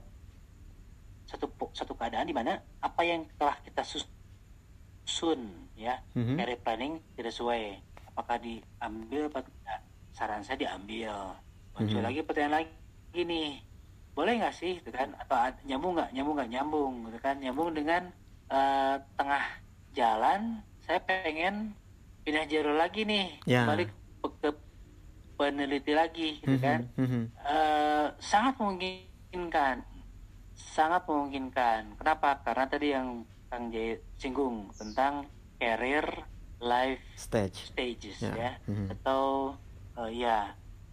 [1.25, 5.41] satu satu keadaan di mana apa yang telah kita susun
[5.75, 5.99] ya.
[6.15, 6.37] Mhm.
[6.37, 7.65] career planning tidak sesuai.
[8.13, 9.81] Apakah diambil apa tidak?
[10.13, 11.37] Saran saya diambil.
[11.73, 12.07] Muncul Mhm.
[12.07, 13.51] lagi pertanyaan lagi nih.
[14.13, 15.17] Boleh nggak sih gitu kan?
[15.17, 16.13] Atau nyambung nggak?
[16.13, 16.51] Nyambung nggak?
[16.53, 17.37] Nyambung gitu kan?
[17.41, 18.03] Nyambung dengan
[18.53, 19.45] eh, tengah
[19.97, 20.61] jalan.
[20.85, 21.73] Saya pengen
[22.21, 23.41] pindah jalur lagi nih.
[23.49, 23.65] Ya.
[23.65, 23.89] balik
[24.21, 24.53] ke,
[25.41, 26.61] peneliti lagi gitu Mhm.
[26.61, 26.81] kan?
[27.01, 27.23] Mhm.
[27.33, 29.89] Eh, sangat memungkinkan
[30.73, 33.09] sangat memungkinkan kenapa karena tadi yang
[33.47, 35.29] Kang Jaya singgung tentang
[35.61, 36.09] career
[36.59, 37.69] life Stage.
[37.69, 38.33] stages Ya.
[38.33, 38.87] ya Mhm.
[38.91, 39.53] atau
[40.01, 40.39] eh, ya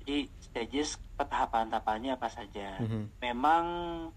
[0.03, 3.15] jadi stages tahapan-tahapannya apa saja Mhm.
[3.19, 3.63] memang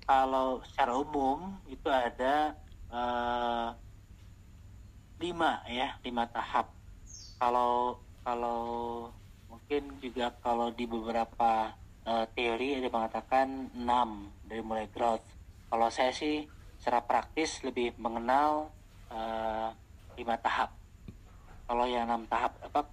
[0.03, 2.59] kalau secara umum itu ada
[2.91, 3.69] eh,
[5.19, 6.75] lima ya lima tahap
[7.39, 8.61] kalau kalau
[9.47, 11.71] mungkin juga kalau di beberapa
[12.03, 15.23] eh, teori ada mengatakan enam dari mulai growth
[15.73, 16.45] kalau saya sih
[16.77, 18.69] secara praktis lebih mengenal
[19.09, 19.69] eh,
[20.21, 20.77] lima tahap
[21.65, 22.85] kalau yang enam tahap apa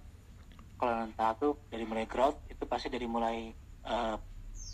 [0.80, 3.52] sekolah mental tuh dari mulai growth itu pasti dari mulai
[3.84, 4.16] uh,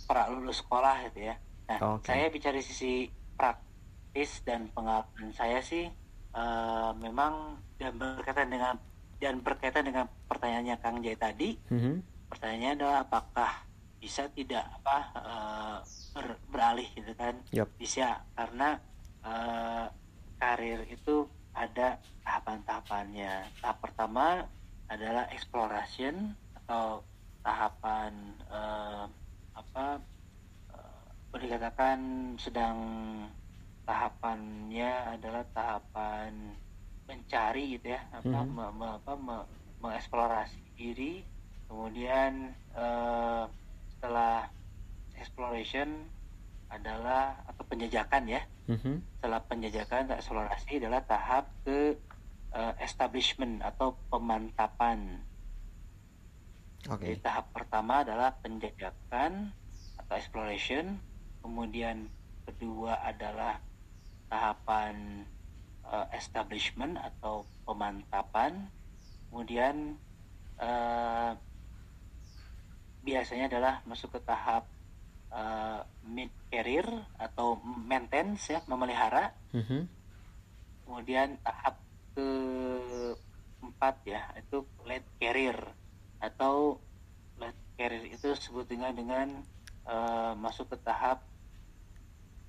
[0.06, 1.34] pra lulus sekolah gitu ya.
[1.66, 2.14] Nah, Oke.
[2.14, 5.90] saya bicara sisi praktis dan pengalaman saya sih
[6.38, 8.78] uh, memang dan berkaitan dengan
[9.18, 12.30] dan berkaitan dengan pertanyaannya Kang Jai tadi, Mhm.
[12.30, 13.65] pertanyaannya adalah apakah
[14.06, 15.76] bisa tidak apa uh,
[16.14, 17.42] ber- beralih gitu kan?
[17.50, 17.66] Yup.
[17.74, 18.78] Bisa karena
[19.26, 19.90] uh,
[20.38, 23.50] karir itu ada tahapan-tahapannya.
[23.58, 24.46] Tahap pertama
[24.86, 27.02] adalah exploration atau
[27.42, 28.14] tahapan
[28.46, 29.10] uh,
[29.58, 29.98] apa
[30.70, 31.98] uh, boleh dikatakan
[32.38, 32.78] sedang
[33.82, 36.54] tahapannya adalah tahapan
[37.06, 38.50] mencari gitu ya apa Mhm.
[38.50, 41.22] me- me- apa, me- mengeksplorasi diri
[41.66, 43.44] kemudian eh,
[43.96, 44.46] setelah
[45.16, 46.06] exploration
[46.68, 48.98] adalah atau penjajakan ya Mhm.
[49.18, 51.96] setelah penjajakan atau eksplorasi adalah tahap ke
[52.56, 55.20] eh, establishment atau pemantapan
[56.88, 57.02] Oke.
[57.02, 59.50] jadi tahap pertama adalah penjajakan
[59.98, 61.02] atau exploration,
[61.42, 62.06] kemudian
[62.46, 63.58] kedua adalah
[64.30, 65.26] tahapan
[65.86, 68.70] eh, establishment atau pemantapan,
[69.30, 69.98] kemudian
[70.58, 71.30] eh,
[73.06, 74.66] biasanya adalah masuk ke tahap
[75.30, 76.86] eh, mid career
[77.18, 79.86] atau maintenance ya memelihara, Mhm.
[80.82, 81.82] kemudian tahap
[82.14, 85.58] keempat ya itu late career
[86.22, 86.78] atau
[87.36, 89.28] late career itu disebut dengan dengan
[89.86, 91.22] eh, masuk ke tahap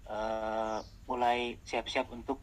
[0.07, 2.39] eh, mulai siap-siap untuk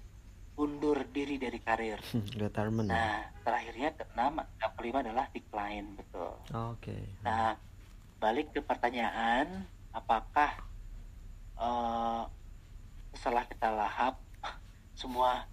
[0.55, 1.99] undur diri dari karir.
[2.15, 2.87] Hmm, Retirement.
[2.87, 2.95] ya?
[2.95, 6.31] Nah, terakhirnya keenam, yang kelima adalah decline, betul.
[6.71, 6.95] Oke.
[7.27, 7.59] Nah,
[8.25, 10.49] balik ke pertanyaan, apakah
[11.61, 12.23] eh,
[13.13, 14.17] setelah kita lahap
[15.01, 15.45] semua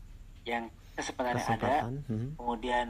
[0.47, 1.75] yang kesempatan yang ada.
[2.07, 2.39] Mhm.
[2.39, 2.87] kemudian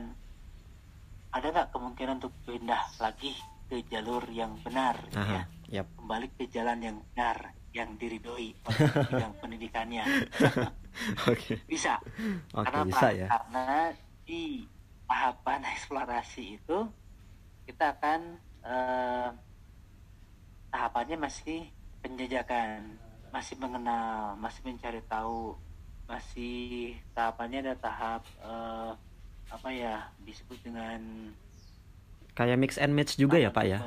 [1.34, 3.34] ada nggak kemungkinan untuk pindah lagi
[3.72, 5.34] ke jalur yang benar, gitu Aha.
[5.34, 5.82] ya?
[5.82, 5.88] Yap.
[5.98, 10.04] kembali ke jalan yang benar, yang diridhoi oleh bidang pendidikannya,
[11.32, 11.56] Oke.
[11.66, 11.96] bisa.
[12.52, 13.16] Oke, Karena bisa apa?
[13.18, 13.28] ya.
[13.32, 13.66] Karena
[14.28, 14.68] di
[15.08, 16.78] tahapan eksplorasi itu
[17.64, 18.20] kita akan
[18.68, 19.30] eh,
[20.72, 21.60] tahapannya masih
[22.04, 22.98] penjajakan,
[23.36, 25.56] masih mengenal, masih mencari tahu,
[26.10, 28.92] masih tahapannya ada tahap eh,
[29.52, 31.00] apa ya disebut dengan
[32.32, 33.80] Kayak mix and match juga ya, Pak ya?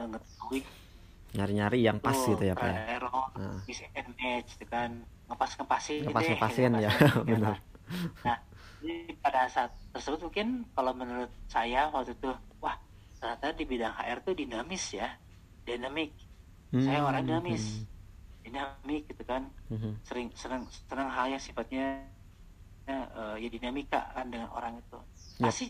[1.34, 2.78] Nyari-nyari yang pas betul, gitu ya, Pak ya?
[2.94, 3.58] error, Nah.
[3.66, 4.90] mix and match, gitu kan
[5.24, 6.90] ngepas ngepasin Ngepas ngepasin ya,
[7.32, 7.56] benar.
[8.22, 8.38] Nah,
[8.80, 12.76] jadi pada saat tersebut mungkin kalau menurut saya waktu itu, wah
[13.18, 15.08] ternyata di bidang HR tuh dinamis ya,
[15.66, 16.12] dinamik.
[16.74, 17.64] Saya Hmm, orang dinamis,
[18.42, 19.94] dinamik gitu kan, mhm.
[20.02, 22.10] sering senang senang hal yang sifatnya
[22.90, 24.98] eh, ya dinamika kan dengan orang itu.
[25.38, 25.48] Yap.
[25.48, 25.66] Pasti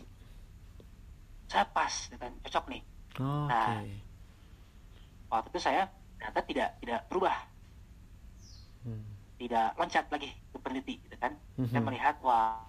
[1.45, 2.81] saya pas, gitu kan, cocok nih.
[3.15, 3.53] Oke.
[3.53, 3.83] Nah.
[5.29, 7.35] Waktu itu saya ternyata tidak tidak berubah,
[8.85, 9.01] Hmm.
[9.41, 11.33] tidak loncat lagi ke peneliti, gitu kan.
[11.65, 11.87] Saya Mhm.
[11.89, 12.61] melihat wah,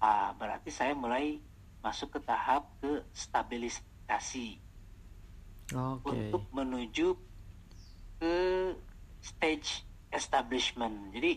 [0.00, 1.40] ah, berarti saya mulai
[1.84, 4.58] masuk ke tahap ke stabilisasi
[5.72, 6.08] Oke.
[6.08, 7.12] untuk menuju
[8.24, 8.72] ke
[9.20, 11.12] stage establishment.
[11.12, 11.32] Jadi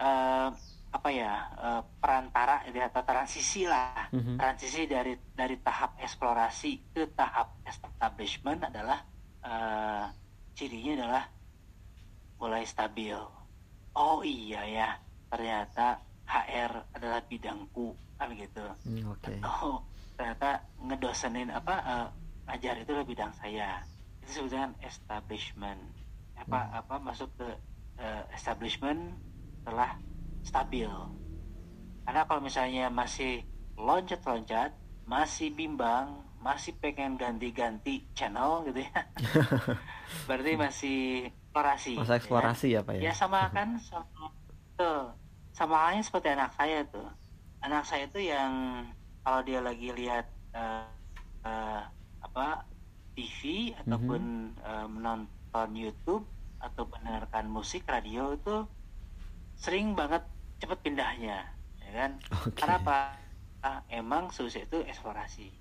[0.00, 0.48] eh,
[0.90, 4.40] apa ya eh, perantara ya, atau transisi lah, Mhm.
[4.40, 9.04] transisi dari dari tahap eksplorasi ke tahap establishment adalah
[9.44, 10.04] eh,
[10.56, 11.24] cirinya adalah
[12.40, 13.20] mulai stabil.
[13.92, 14.88] Oh iya ya,
[15.28, 18.64] ternyata HR adalah bidangku kan gitu.
[18.88, 19.36] Hmm, Oke.
[19.44, 19.84] Oh
[20.16, 22.06] ternyata ngedosenin apa eh,
[22.48, 23.84] ngajar itu adalah bidang saya.
[24.30, 25.82] Itu disebut dengan establishment.
[26.38, 27.50] Apa apa masuk ke
[27.98, 29.18] eh, establishment
[29.66, 29.98] telah
[30.46, 30.86] stabil.
[32.06, 33.42] Karena kalau misalnya masih
[33.74, 34.70] loncat-loncat,
[35.02, 39.02] masih bimbang, masih pengen ganti-ganti channel gitu ya.
[40.30, 41.92] Berarti masih eksplorasi.
[41.98, 42.18] Masa ya kan?
[42.22, 43.00] eksplorasi ya, Pak ya?
[43.10, 44.30] Ya sama kan sama
[44.78, 45.10] tuh
[45.50, 47.08] sama halnya seperti anak saya tuh.
[47.66, 48.86] Anak saya tuh yang
[49.26, 50.86] kalau dia lagi lihat eh,
[51.42, 51.82] eh,
[52.22, 52.62] apa
[53.14, 54.22] TV ataupun
[54.58, 56.24] eh, menonton YouTube
[56.60, 58.68] atau mendengarkan musik radio itu
[59.56, 60.24] sering banget
[60.60, 61.44] cepet pindahnya,
[61.80, 62.10] ya kan?
[62.44, 62.56] Oke.
[62.56, 62.96] Karena apa?
[63.60, 65.52] Ah, emang susah itu eksplorasi,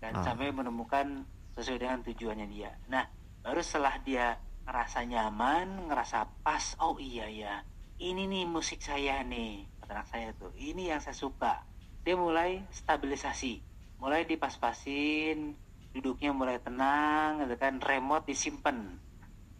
[0.00, 0.24] dan Ah.
[0.24, 2.72] sampai menemukan sesuai dengan tujuannya dia.
[2.88, 3.04] Nah,
[3.44, 7.54] baru setelah dia ngerasa nyaman, ngerasa pas, oh iya ya,
[8.00, 11.68] ini nih musik saya nih, kata anak saya tuh, ini yang saya suka.
[12.00, 13.60] Dia mulai stabilisasi,
[14.00, 15.52] mulai dipas-pasin,
[15.94, 18.98] duduknya mulai tenang, gitu kan, remote disimpan,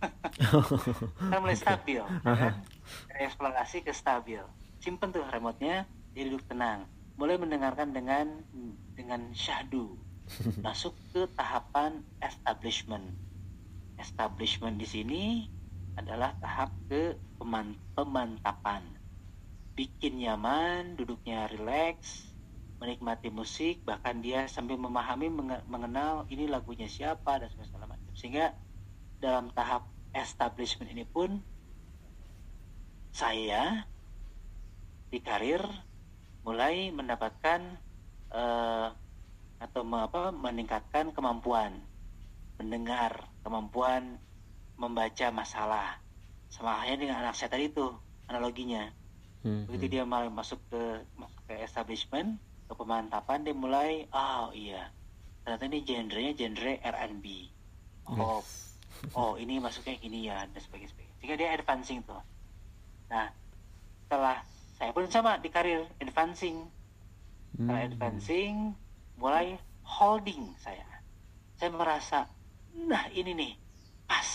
[1.33, 2.55] kan mulai stabil, ya kan?
[3.09, 4.43] Dari eksplorasi ke stabil.
[4.83, 6.85] Simpen tuh remote-nya, dia duduk tenang.
[7.17, 8.43] Mulai mendengarkan dengan
[8.93, 9.97] dengan syahdu.
[10.67, 13.13] masuk ke tahapan establishment.
[14.01, 15.25] Establishment di sini
[15.95, 18.83] adalah tahap ke peman- pemantapan.
[19.75, 22.34] Bikin nyaman, duduknya rileks,
[22.81, 28.13] menikmati musik, bahkan dia sambil memahami menge- mengenal ini lagunya siapa dan segala macam.
[28.13, 28.53] Sehingga
[29.23, 31.39] dalam tahap establishment ini pun
[33.15, 33.87] saya
[35.09, 35.63] di karir
[36.43, 37.61] mulai mendapatkan
[38.35, 38.89] eh,
[39.63, 41.79] atau apa, meningkatkan kemampuan
[42.59, 44.19] mendengar, kemampuan
[44.79, 45.99] membaca masalah.
[46.51, 47.87] Sama halnya dengan anak saya tadi itu
[48.31, 48.91] analoginya.
[49.43, 50.83] Hmm, Begitu dia mulai masuk ke
[51.19, 52.39] masuk ke establishment,
[52.75, 54.91] pemantapan dia mulai, oh iya,
[55.43, 57.27] ternyata ini genrenya genre R&B.
[58.07, 58.77] Oh, Yes.
[59.17, 60.93] oh ini masuknya gini ya dan sebagainya.
[60.93, 61.15] sebagainya.
[61.19, 62.21] Sehingga dia advancing tuh.
[63.09, 63.29] Nah,
[64.05, 64.37] setelah
[64.75, 66.69] saya pun sama di karir advancing.
[67.55, 67.89] Setelah Hmm.
[67.89, 68.55] advancing,
[69.17, 69.57] mulai
[69.87, 70.85] holding saya.
[71.55, 72.27] Saya merasa,
[72.75, 73.53] nah ini nih
[74.05, 74.29] pas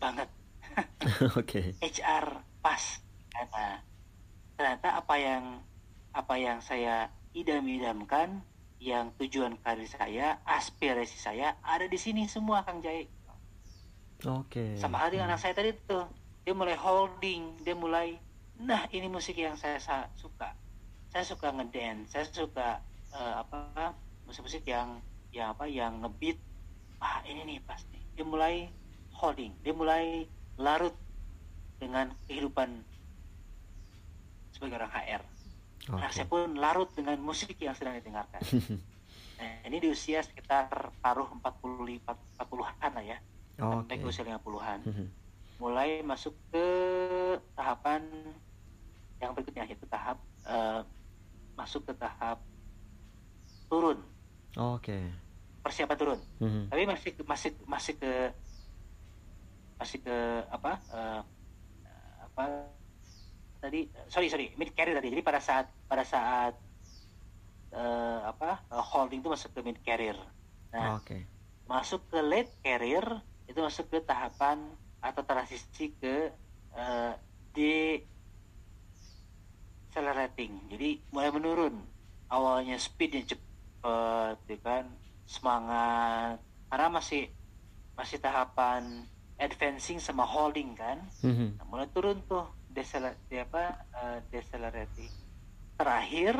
[0.00, 0.28] banget
[1.38, 1.76] Oke.
[1.78, 2.26] HR
[2.58, 2.82] pas.
[3.28, 3.78] Karena
[4.54, 5.44] ternyata apa yang
[6.10, 8.40] apa yang saya idam-idamkan,
[8.84, 13.08] yang tujuan karir saya, aspirasi saya ada di sini semua Kang Jai.
[14.24, 14.76] Oke.
[14.76, 16.04] Sama halnya dengan anak saya tadi tuh,
[16.44, 18.20] dia mulai holding, dia mulai,
[18.60, 20.52] nah ini musik yang saya sa- suka.
[21.08, 22.80] Saya suka ngedance, saya suka
[23.14, 23.94] eh, apa
[24.26, 24.98] musik-musik yang
[25.30, 26.36] yang apa yang ngebeat.
[26.98, 28.02] Ah ini nih pas nih.
[28.18, 28.66] Dia mulai
[29.14, 30.26] holding, dia mulai
[30.58, 30.94] larut
[31.78, 32.82] dengan kehidupan
[34.50, 35.33] sebagai orang HR.
[35.90, 38.40] Anak saya pun larut dengan musik yang sedang didengarkan.
[39.38, 42.00] nah, ini di usia sekitar paruh 40
[42.40, 43.18] 40-an lah ya,
[43.54, 44.02] sampai Oke.
[44.02, 45.06] ke usia 50-an Mhm.
[45.54, 46.66] mulai masuk ke
[47.54, 48.02] tahapan
[49.22, 50.82] yang berikutnya yaitu tahap eh,
[51.54, 52.42] masuk ke tahap
[53.70, 54.02] turun
[54.58, 54.98] Oke.
[55.62, 56.62] persiapan turun Mhm.
[56.68, 58.12] tapi masih masih masih ke
[59.78, 60.16] masih ke
[60.50, 61.20] apa eh,
[62.26, 62.44] apa
[63.64, 65.08] tadi sorry sorry mid carrier tadi.
[65.08, 66.52] Jadi pada saat pada saat
[67.72, 70.20] eh, apa eh, holding itu masuk ke mid carrier.
[70.76, 71.24] Nah Oke.
[71.64, 73.04] masuk ke late career
[73.48, 74.60] itu masuk ke tahapan
[75.04, 76.32] atau transisi ke
[76.72, 77.12] uh,
[79.92, 80.64] decelerating.
[80.72, 81.76] Jadi mulai menurun.
[82.32, 84.88] Awalnya speednya cepet ya kan?
[85.28, 86.40] Semangat.
[86.72, 87.28] Karena masih
[87.94, 89.04] masih tahapan
[89.36, 91.04] advancing sama holding kan?
[91.20, 91.60] Mhm.
[91.60, 93.78] Nah, mulai turun tuh deceler di apa
[94.28, 95.10] decelerating
[95.78, 96.34] terakhir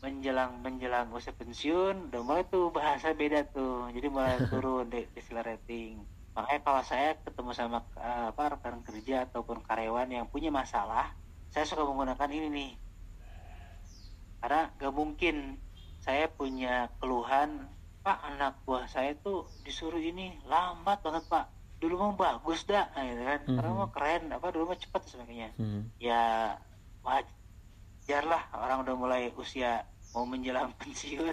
[0.00, 3.88] menjelang menjelang usia pensiun udah mulai tuh bahasa beda tuh.
[3.92, 6.00] Jadi mulai turun de decelerating
[6.30, 11.10] makanya kalau saya ketemu sama eh, apa rekan kerja ataupun karyawan yang punya masalah
[11.50, 12.72] saya suka menggunakan ini nih.
[14.40, 15.58] Karena gak mungkin
[16.00, 17.68] saya punya keluhan
[18.00, 23.02] pak anak buah saya tuh disuruh ini lambat banget pak dulu mau bagus dah nah,
[23.08, 23.78] gitu kan karena Mhm.
[23.80, 25.80] mau keren apa dulu mau cepat sebagainya Mhm.
[25.96, 26.54] ya
[27.00, 29.80] wajar lah orang udah mulai usia
[30.12, 31.32] mau menjelang pensiun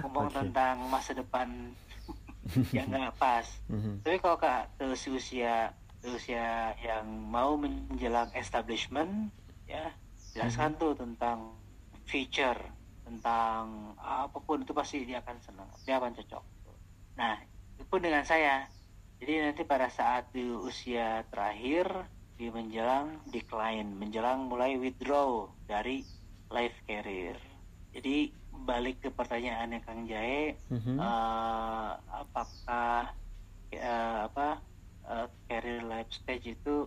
[0.00, 0.36] ngomong Oke.
[0.40, 1.76] tentang masa depan
[2.76, 4.00] yang nggak pas Mhm.
[4.00, 4.48] tapi kalau ke,
[4.80, 5.54] ke usia usia
[6.00, 9.28] ke usia yang mau menjelang establishment
[9.64, 9.92] ya
[10.32, 11.56] jelaskan tuh tentang
[12.04, 12.58] feature
[13.04, 16.44] tentang apa pun itu pasti dia akan senang dia akan cocok
[17.14, 17.36] nah
[17.76, 18.64] itu pun dengan saya
[19.18, 21.86] jadi nanti pada saat di usia terakhir
[22.34, 26.02] di menjelang decline menjelang mulai withdraw dari
[26.50, 27.38] life career
[27.94, 30.98] jadi balik ke pertanyaannya Kang Jae Mhm.
[30.98, 33.10] eh, apakah
[33.70, 34.58] eh, apa
[35.04, 36.86] eh, career life stage itu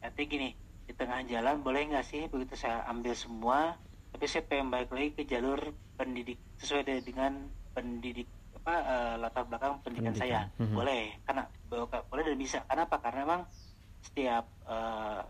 [0.00, 0.50] nanti gini
[0.84, 3.76] di tengah jalan boleh nggak sih begitu saya ambil semua
[4.10, 5.60] tapi saya pengen balik lagi ke jalur
[5.94, 7.32] pendidik sesuai de- dengan
[7.70, 8.26] pendidik
[8.70, 10.46] apa eh, latar belakang pendidikan, Pendidikan.
[10.46, 10.74] saya Mhm.
[10.78, 13.42] boleh karena bo- boleh dan bisa karena apa karena memang
[14.00, 15.20] setiap eh,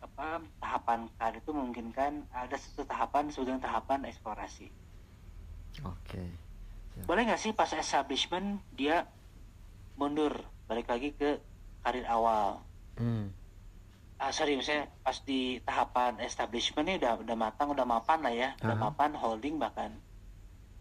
[0.00, 0.26] apa
[0.56, 4.72] tahapan karir itu memungkinkan ada satu tahapan dengan tahapan eksplorasi
[5.84, 6.24] Oke.
[7.04, 9.04] boleh nggak sih pas establishment dia
[9.94, 10.32] mundur
[10.64, 11.36] balik lagi ke
[11.84, 12.64] karir awal
[12.96, 13.32] Hmm.
[14.16, 18.48] ah sorry misalnya pas di tahapan establishment ini udah udah matang udah mapan lah ya
[18.58, 18.84] udah Aha.
[18.88, 20.00] mapan holding bahkan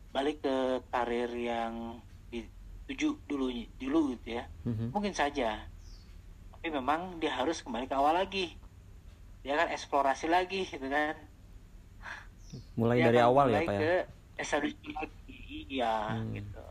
[0.10, 0.56] balik ke
[0.90, 4.44] karir yang dituju dulu dulu gitu ya.
[4.66, 4.90] Mhm.
[4.90, 5.70] mungkin saja.
[6.52, 8.58] Tapi memang dia harus kembali ke awal lagi.
[9.40, 11.16] Dia kan eksplorasi lagi gitu kan.
[12.76, 13.80] Mulai Dia dari akan awal ya mulai pak ya.
[13.80, 13.94] ke
[14.36, 15.38] establishment lagi
[15.70, 16.34] iya Hmm.
[16.34, 16.64] gitu.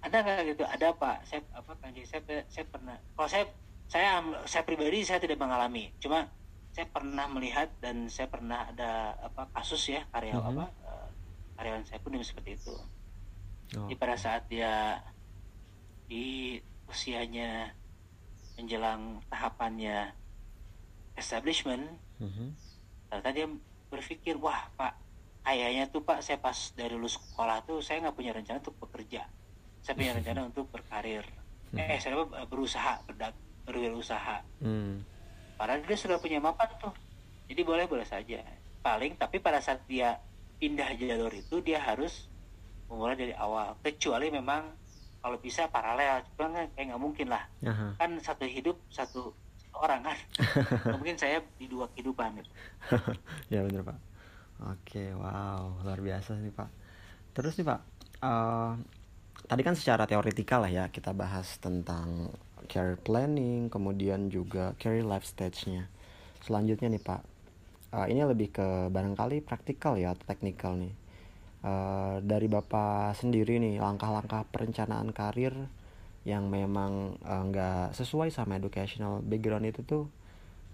[0.00, 0.64] Ada nggak gitu?
[0.64, 1.16] Ada pak.
[1.24, 3.44] Saya apa kan saya saya pernah kalau saya
[3.84, 4.08] saya
[4.44, 5.92] saya pribadi saya tidak mengalami.
[6.00, 6.24] Cuma
[6.72, 10.50] saya pernah melihat dan saya pernah ada apa kasus ya karyawan Mhm.
[10.58, 10.64] apa
[11.54, 12.74] karyawan saya pun yang seperti itu
[13.72, 13.88] Oh.
[13.88, 15.00] Jadi pada saat dia
[16.06, 17.72] di usianya
[18.54, 20.12] menjelang tahapannya
[21.16, 21.88] establishment,
[22.20, 22.48] mm-hmm.
[23.08, 23.46] ternyata dia
[23.88, 24.94] berpikir wah pak
[25.42, 29.26] kayaknya tuh pak saya pas dari lulus sekolah tuh saya nggak punya rencana untuk bekerja,
[29.80, 31.24] saya punya rencana untuk berkarir,
[31.72, 31.90] mm-hmm.
[31.90, 33.34] eh saya berusaha berdak
[33.64, 35.00] berusaha, mm.
[35.56, 36.92] padahal dia sudah punya mapan tuh,
[37.48, 38.44] jadi boleh boleh saja
[38.84, 40.20] paling tapi pada saat dia
[40.58, 42.28] pindah jalur itu dia harus
[42.88, 43.76] memulai dari awal.
[43.80, 44.70] Kecuali memang
[45.24, 46.20] kalau bisa paralel.
[46.36, 47.44] Cuma kan kayak nggak mungkin lah.
[47.64, 47.90] Uh-huh.
[47.96, 49.32] kan satu hidup satu
[49.74, 50.18] orang kan.
[50.94, 52.50] Mungkin saya di dua kehidupan gitu.
[53.52, 53.98] ya benar pak.
[54.70, 55.82] Oke wow.
[55.82, 56.70] Luar biasa nih pak.
[57.34, 57.80] Terus nih pak
[58.24, 58.72] uh,
[59.44, 62.32] tadi kan secara teoritikal lah ya kita bahas tentang
[62.64, 65.88] career planning kemudian juga career life stage-nya.
[66.44, 67.33] Selanjutnya nih pak
[67.94, 70.94] uh, ini lebih ke barangkali praktikal ya atau teknikal nih.
[71.64, 75.56] Uh, dari bapak sendiri nih langkah-langkah perencanaan karir
[76.28, 80.04] yang memang nggak uh, sesuai sama educational background itu tuh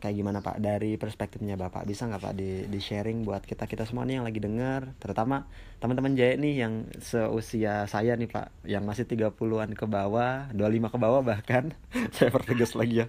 [0.01, 0.57] kayak gimana Pak?
[0.59, 4.27] Dari perspektifnya Bapak bisa nggak Pak di, di sharing buat kita kita semua nih yang
[4.27, 5.45] lagi dengar terutama
[5.81, 10.99] teman-teman Jaya nih yang seusia saya nih Pak yang masih 30-an ke bawah 25 ke
[11.01, 11.73] bawah bahkan.
[12.17, 13.07] Saya pertegas lagi ya.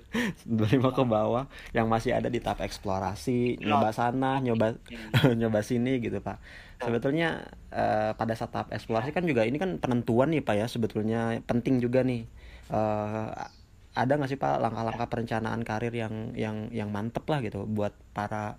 [0.47, 4.79] 25 ke bawah yang masih ada di tahap eksplorasi nyoba sana nyoba
[5.39, 6.39] nyoba sini gitu Pak.
[6.81, 10.65] Sebetulnya uh, pada saat tahap eksplorasi kan juga ini kan penentuan nih Pak ya.
[10.71, 12.23] Sebetulnya penting juga nih
[12.71, 13.60] uh,
[13.91, 18.55] ada nggak sih pak langkah-langkah perencanaan karir yang yang yang mantep lah gitu buat para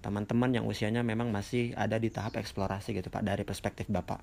[0.00, 4.22] teman-teman yang usianya memang masih ada di tahap eksplorasi gitu pak dari perspektif bapak?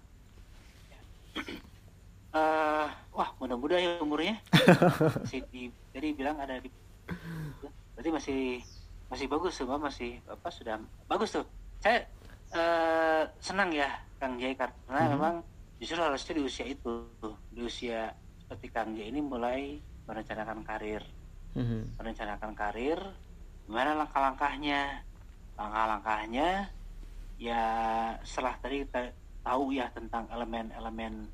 [2.34, 4.42] Uh, wah mudah-mudah ya umurnya.
[5.26, 6.70] Masih di, jadi bilang ada di
[7.98, 8.42] berarti masih
[9.10, 10.78] masih bagus semua masih apa sudah
[11.10, 11.46] bagus tuh.
[11.82, 12.06] Saya
[12.54, 13.90] uh, senang ya
[14.22, 15.14] kang Jai karena mm -hmm.
[15.18, 15.36] memang
[15.82, 17.10] justru harusnya di usia itu
[17.54, 21.04] di usia seperti kang Jai ini mulai merencanakan karir
[21.54, 22.00] mm-hmm.
[22.00, 23.00] merencanakan karir
[23.68, 25.04] gimana langkah-langkahnya
[25.60, 26.72] langkah-langkahnya
[27.38, 27.64] ya
[28.24, 29.12] setelah tadi kita
[29.44, 31.28] tahu ya tentang elemen-elemen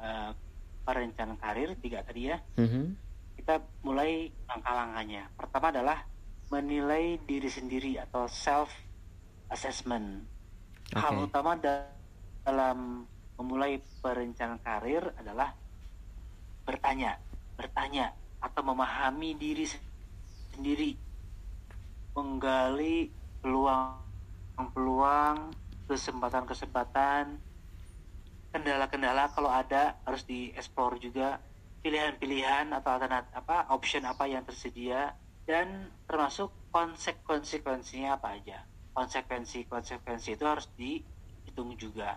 [0.00, 0.30] uh,
[0.86, 2.84] perencanaan karir tiga tadi ya mm-hmm.
[3.42, 5.98] kita mulai langkah-langkahnya pertama adalah
[6.52, 8.70] menilai diri sendiri atau self
[9.50, 10.22] assessment
[10.92, 11.00] okay.
[11.02, 15.50] hal utama dalam memulai perencanaan karir adalah
[16.64, 17.18] bertanya
[17.54, 19.64] bertanya atau memahami diri
[20.54, 20.94] sendiri.
[22.14, 23.10] Menggali
[23.42, 25.50] peluang-peluang
[25.90, 27.42] kesempatan-kesempatan
[28.54, 31.42] kendala-kendala kalau ada harus dieksplor juga
[31.82, 35.10] pilihan-pilihan atau alternatif apa option apa yang tersedia
[35.44, 36.54] dan termasuk
[37.26, 38.62] konsekuensinya apa aja.
[38.94, 42.14] Konsekuensi-konsekuensi itu harus dihitung juga.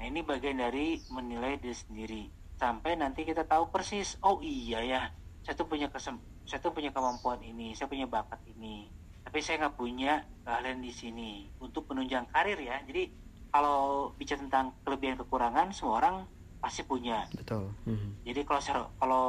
[0.00, 5.02] Nah ini bagian dari menilai diri sendiri sampai nanti kita tahu persis oh iya ya
[5.44, 6.16] saya tuh punya kesem
[6.48, 8.88] saya tuh punya kemampuan ini saya punya bakat ini.
[9.24, 12.76] Tapi saya nggak punya keahlian di sini untuk penunjang karir ya.
[12.84, 13.08] Jadi
[13.48, 16.16] kalau bicara tentang kelebihan kekurangan semua orang
[16.60, 17.24] pasti punya.
[17.32, 17.72] Betul.
[17.88, 18.10] Mm-hmm.
[18.24, 19.24] jadi kalau kalau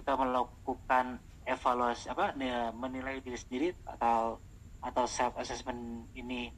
[0.00, 1.06] kita melakukan
[1.44, 2.36] evaluasi apa
[2.76, 4.40] menilai diri sendiri atau
[4.80, 6.52] atau self assessment ini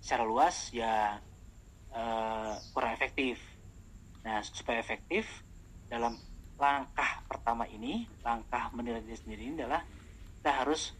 [0.00, 1.20] secara luas ya
[1.92, 3.40] uh, kurang efektif.
[4.24, 5.28] Nah supaya efektif
[5.92, 6.16] dalam
[6.56, 9.84] langkah pertama ini, langkah menilai diri sendiri ini adalah
[10.40, 10.96] kita harus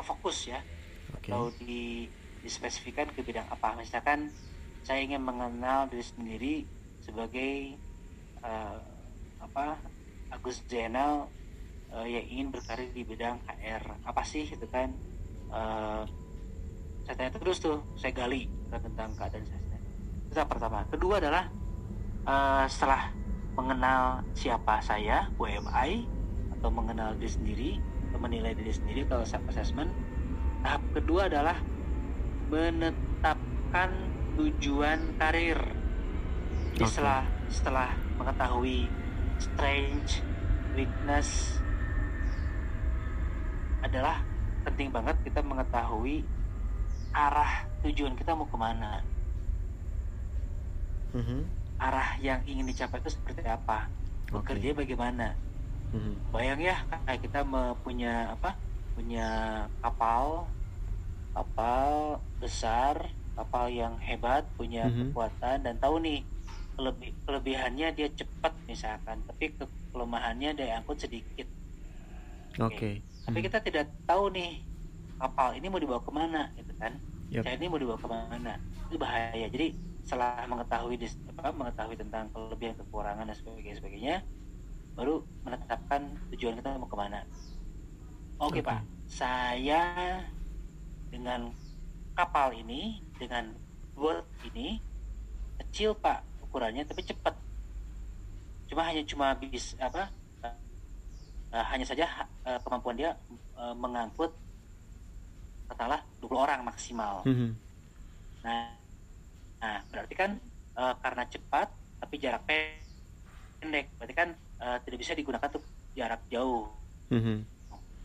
[0.00, 0.64] fokus ya,
[1.12, 1.28] okay.
[1.28, 2.08] atau di
[2.40, 3.76] dispesifikan ke bidang apa.
[3.76, 4.32] Misalkan
[4.80, 6.54] saya ingin mengenal diri sendiri
[7.04, 7.76] sebagai
[8.40, 8.80] uh,
[9.44, 9.76] apa
[10.32, 11.28] Agus Zainal
[11.92, 14.88] uh, yang ingin berkarir di bidang HR apa sih itu kan?
[15.52, 16.08] Uh,
[17.04, 19.68] saya tanya terus tuh saya gali tentang keadaan saya
[20.28, 20.84] itu yang pertama.
[20.92, 21.44] Kedua adalah
[22.28, 23.08] uh, setelah
[23.58, 26.06] mengenal siapa saya WMI
[26.54, 27.70] atau mengenal diri sendiri
[28.08, 29.90] atau menilai diri sendiri kalau self assessment
[30.62, 31.58] tahap kedua adalah
[32.54, 33.90] menetapkan
[34.38, 35.58] tujuan karir.
[36.78, 36.86] Okay.
[36.86, 37.90] setelah setelah
[38.22, 38.86] mengetahui
[39.42, 40.22] strength
[40.78, 41.58] weakness
[43.82, 44.22] adalah
[44.62, 46.22] penting banget kita mengetahui
[47.10, 49.02] arah tujuan kita mau ke mana.
[51.18, 53.86] Mm -hmm arah yang ingin dicapai itu seperti apa
[54.28, 54.78] bekerja okay.
[54.84, 55.38] bagaimana
[55.94, 56.34] hmm.
[56.34, 56.76] bayang ya
[57.06, 57.40] kayak kita
[57.80, 58.58] punya apa
[58.98, 59.28] punya
[59.80, 60.50] kapal
[61.32, 63.08] kapal besar
[63.38, 65.14] kapal yang hebat punya hmm.
[65.14, 66.26] kekuatan dan tahu nih
[66.74, 69.64] kelebih kelebihannya dia cepat misalkan tapi ke
[69.94, 71.46] kelemahannya dia angkut sedikit
[72.58, 72.98] oke okay.
[72.98, 73.24] okay.
[73.30, 74.62] tapi kita tidak tahu nih
[75.18, 76.94] kapal ini mau dibawa ke mana gitu kan
[77.30, 77.42] yep.
[77.46, 78.54] saya ini mau dibawa ke mana
[78.90, 79.74] itu bahaya jadi
[80.08, 80.96] setelah mengetahui
[81.36, 84.16] apa, mengetahui tentang kelebihan kekurangan dan sebagainya, sebagainya
[84.96, 87.20] baru menetapkan tujuan kita mau ke mana
[88.40, 88.62] oke okay, okay.
[88.64, 89.84] pak saya
[91.12, 91.52] dengan
[92.16, 93.52] kapal ini dengan
[93.92, 94.80] boat ini
[95.60, 97.36] kecil pak ukurannya tapi cepat
[98.72, 100.08] cuma hanya cuma bis apa
[101.52, 102.08] uh, hanya saja
[102.48, 103.12] uh, kemampuan dia
[103.60, 104.32] uh, mengangkut
[105.68, 107.50] katakanlah 20 orang maksimal mm -hmm.
[108.40, 108.77] nah
[109.58, 110.30] Nah, berarti kan
[110.78, 114.28] uh, karena cepat tapi jarak pendek, berarti kan
[114.62, 115.66] uh, tidak bisa digunakan untuk
[115.98, 116.70] jarak jauh.
[117.10, 117.38] Mm-hmm.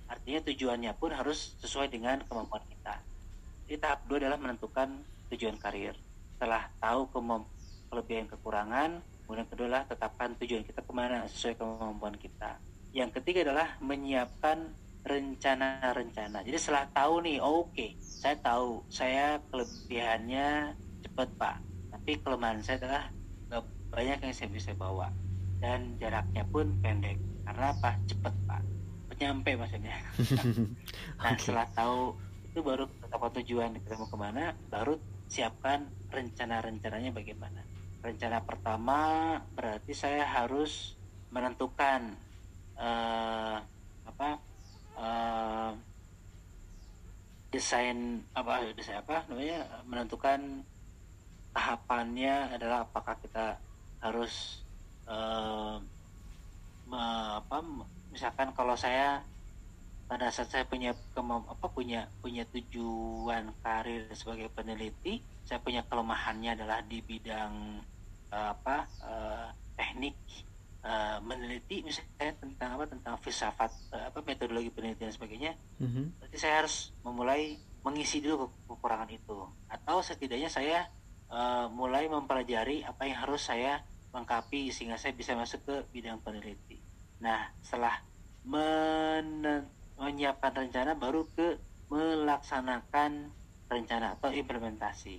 [0.09, 2.97] Artinya tujuannya pun harus sesuai dengan kemampuan kita.
[3.69, 4.89] Jadi tahap dua adalah menentukan
[5.33, 5.93] tujuan karir.
[6.37, 7.09] Setelah tahu
[7.89, 12.57] kelebihan kekurangan, kemudian kedua adalah tetapkan tujuan kita ke mana sesuai kemampuan kita.
[12.93, 14.69] Yang ketiga adalah menyiapkan
[15.03, 16.45] rencana-rencana.
[16.47, 20.77] Jadi setelah tahu nih, oh, oke, okay, saya tahu saya kelebihannya
[21.13, 21.55] cepat pak.
[21.93, 23.03] Tapi kelemahan saya adalah
[23.53, 25.13] gak banyak yang saya bisa bawa.
[25.61, 27.21] Dan jaraknya pun pendek.
[27.45, 28.01] Karena apa?
[28.09, 28.61] Cepat pak.
[29.21, 29.95] Nyampe maksudnya.
[31.21, 31.39] Nah okay.
[31.39, 32.17] setelah tahu
[32.49, 34.99] itu baru tetap tujuan kita mau ke mana baru
[35.31, 37.63] siapkan rencana-rencananya bagaimana.
[38.03, 38.99] Rencana pertama
[39.55, 40.99] berarti saya harus
[41.31, 42.11] menentukan
[42.75, 43.63] uh,
[44.03, 44.29] apa
[44.99, 45.71] uh,
[47.53, 50.67] desain apa desain apa namanya menentukan
[51.53, 53.55] tahapannya adalah apakah kita
[54.01, 54.65] harus
[55.07, 55.79] uh,
[56.89, 57.03] me,
[57.39, 57.57] apa
[58.11, 59.23] misalkan kalau saya
[60.09, 66.83] pada saat saya punya apa punya punya tujuan karir sebagai peneliti saya punya kelemahannya adalah
[66.83, 67.79] di bidang
[68.29, 69.47] uh, apa uh,
[69.79, 70.13] teknik
[70.83, 76.05] uh, meneliti misalnya tentang apa tentang filsafat uh, apa metodologi penelitian dan sebagainya mm-hmm.
[76.19, 80.87] berarti saya harus memulai mengisi dulu kekurangan itu atau setidaknya saya
[81.29, 86.77] uh, mulai mempelajari apa yang harus saya lengkapi sehingga saya bisa masuk ke bidang peneliti.
[87.23, 88.01] Nah, setelah
[88.43, 89.43] men
[89.95, 91.57] menyiapkan rencana baru ke
[91.87, 93.29] melaksanakan
[93.69, 95.17] rencana atau implementasi.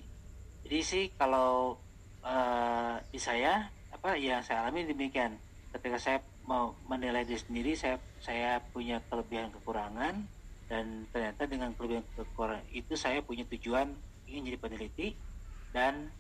[0.67, 1.79] Jadi sih kalau
[2.25, 5.39] uh, di saya apa yang saya alami demikian.
[5.75, 10.23] Ketika saya mau menilai diri sendiri, saya saya punya kelebihan kekurangan
[10.71, 13.91] dan ternyata dengan kelebihan kekurangan itu saya punya tujuan
[14.25, 15.09] ingin jadi peneliti
[15.75, 16.15] dan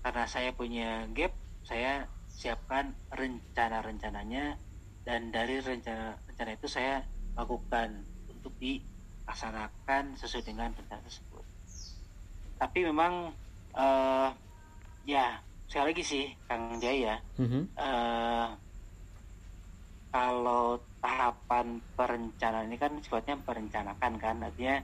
[0.00, 4.56] karena saya punya gap saya siapkan rencana-rencananya.
[5.04, 7.04] Dan dari rencana rencana itu saya
[7.36, 11.44] lakukan untuk dilaksanakan sesuai dengan rencana tersebut.
[12.56, 13.36] Tapi memang
[13.76, 14.32] uh,
[15.04, 17.62] ya sekali lagi sih Kang Jaya mm-hmm.
[17.76, 18.48] uh,
[20.08, 24.36] kalau tahapan perencanaan ini kan sifatnya perencanakan kan.
[24.40, 24.80] Artinya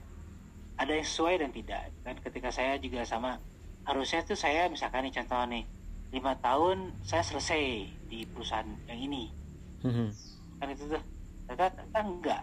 [0.77, 1.81] ada yang sesuai dan tidak.
[2.05, 3.41] Kan ketika saya juga sama
[3.87, 5.63] harusnya tuh saya misalkan nih contoh nih
[6.11, 9.31] lima tahun saya selesai di perusahaan yang ini.
[9.81, 10.09] Mm-hmm.
[10.61, 11.03] kan itu tuh.
[11.49, 12.41] Ternyata, ternyata enggak.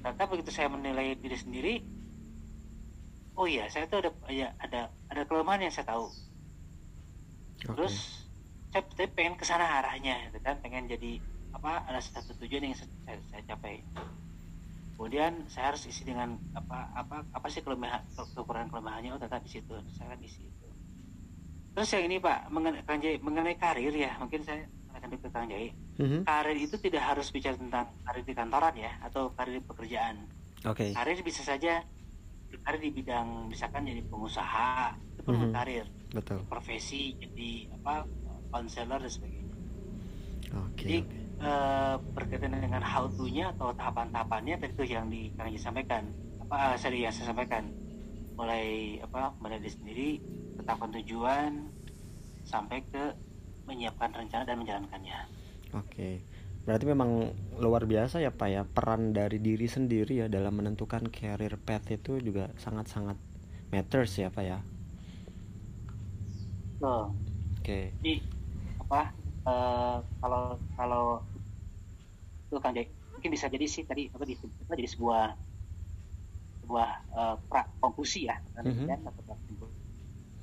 [0.00, 1.74] Ternyata begitu saya menilai diri sendiri
[3.40, 6.12] oh iya saya tuh ada ya ada ada kelemahan yang saya tahu.
[7.60, 7.72] Okay.
[7.76, 8.24] terus
[8.72, 10.60] saya, saya pengen ke sana arahnya gitu kan.
[10.60, 11.16] Pengen jadi
[11.56, 13.80] apa ada satu tujuan yang saya, saya capai
[15.00, 19.16] kemudian saya harus isi dengan apa apa apa sih kelemahan kekurangan kelemahannya?
[19.16, 19.72] Oh tetap di situ.
[19.96, 20.68] Saya akan isi itu
[21.72, 24.12] terus yang ini pak mengenai mengenai karir ya.
[24.20, 25.72] Mungkin saya akan ke Kang Jai.
[26.00, 26.24] Mm-hmm.
[26.28, 30.16] karir itu tidak harus bicara tentang karir di kantoran ya atau karir di pekerjaan.
[30.60, 30.92] Okay.
[30.92, 31.80] karir bisa saja
[32.68, 35.56] karir di bidang misalkan jadi pengusaha itu pun mm-hmm.
[35.56, 35.88] karir.
[36.12, 36.44] Betul.
[36.44, 38.04] Profesi jadi apa
[38.52, 39.48] konselor dan sebagainya.
[40.44, 45.50] Okay, jadi okay uh, berkaitan dengan how to-nya atau tahapan-tahapannya tadi itu yang di Kang
[45.56, 46.04] sampaikan
[46.46, 47.72] apa uh, saya yang saya sampaikan
[48.36, 50.20] mulai apa mulai sendiri
[50.56, 51.68] tetapkan tujuan
[52.44, 53.04] sampai ke
[53.68, 55.18] menyiapkan rencana dan menjalankannya.
[55.76, 56.24] Oke.
[56.60, 61.56] Berarti memang luar biasa ya Pak ya peran dari diri sendiri ya dalam menentukan career
[61.56, 63.16] path itu juga sangat-sangat
[63.72, 64.58] matters ya Pak ya.
[66.84, 67.12] Oh.
[67.60, 67.64] Oke.
[67.64, 67.84] Okay.
[68.00, 68.14] Jadi
[68.80, 71.04] apa uh, kalau kalau
[72.50, 72.74] itu kan
[73.14, 75.24] mungkin bisa jadi sih tadi apa disebut jadi sebuah
[76.66, 79.06] sebuah uh, pra konklusi ya kan mm -hmm.
[79.06, 79.22] atau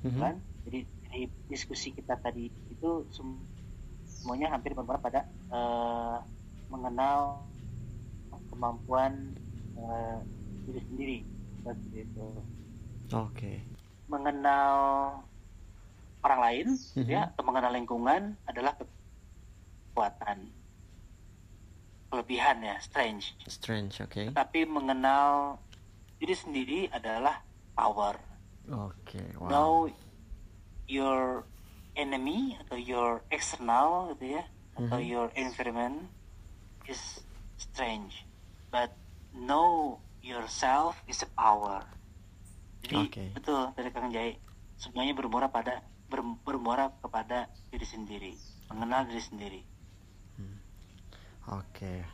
[0.04, 0.34] mm -hmm.
[0.68, 0.78] jadi,
[1.08, 5.20] jadi diskusi kita tadi itu semuanya hampir bermuara pada
[5.50, 6.20] uh,
[6.68, 7.42] mengenal
[8.52, 9.32] kemampuan
[9.78, 10.20] uh,
[10.68, 11.18] diri sendiri
[11.60, 12.26] seperti itu.
[13.12, 13.32] Oke.
[13.32, 13.56] Okay.
[14.08, 14.72] Mengenal
[16.24, 17.08] orang lain mm -hmm.
[17.08, 20.50] ya atau mengenal lingkungan adalah kekuatan
[22.08, 24.26] kelebihan ya strange strange oke okay.
[24.32, 25.60] tapi mengenal
[26.18, 27.44] diri sendiri adalah
[27.76, 28.16] power
[28.72, 29.48] oke okay, wow.
[29.48, 29.72] know
[30.88, 31.44] your
[31.94, 34.44] enemy atau your external gitu ya
[34.78, 35.10] atau Mhm.
[35.10, 36.06] your environment
[36.86, 37.20] is
[37.58, 38.24] strange
[38.70, 38.94] but
[39.34, 41.84] know yourself is a power
[42.86, 43.24] jadi Oke.
[43.34, 44.38] betul dari Kang Jai
[44.78, 48.32] semuanya bermuara pada ber- bermuara kepada diri sendiri
[48.68, 49.60] mengenal diri sendiri
[51.48, 52.04] Oke,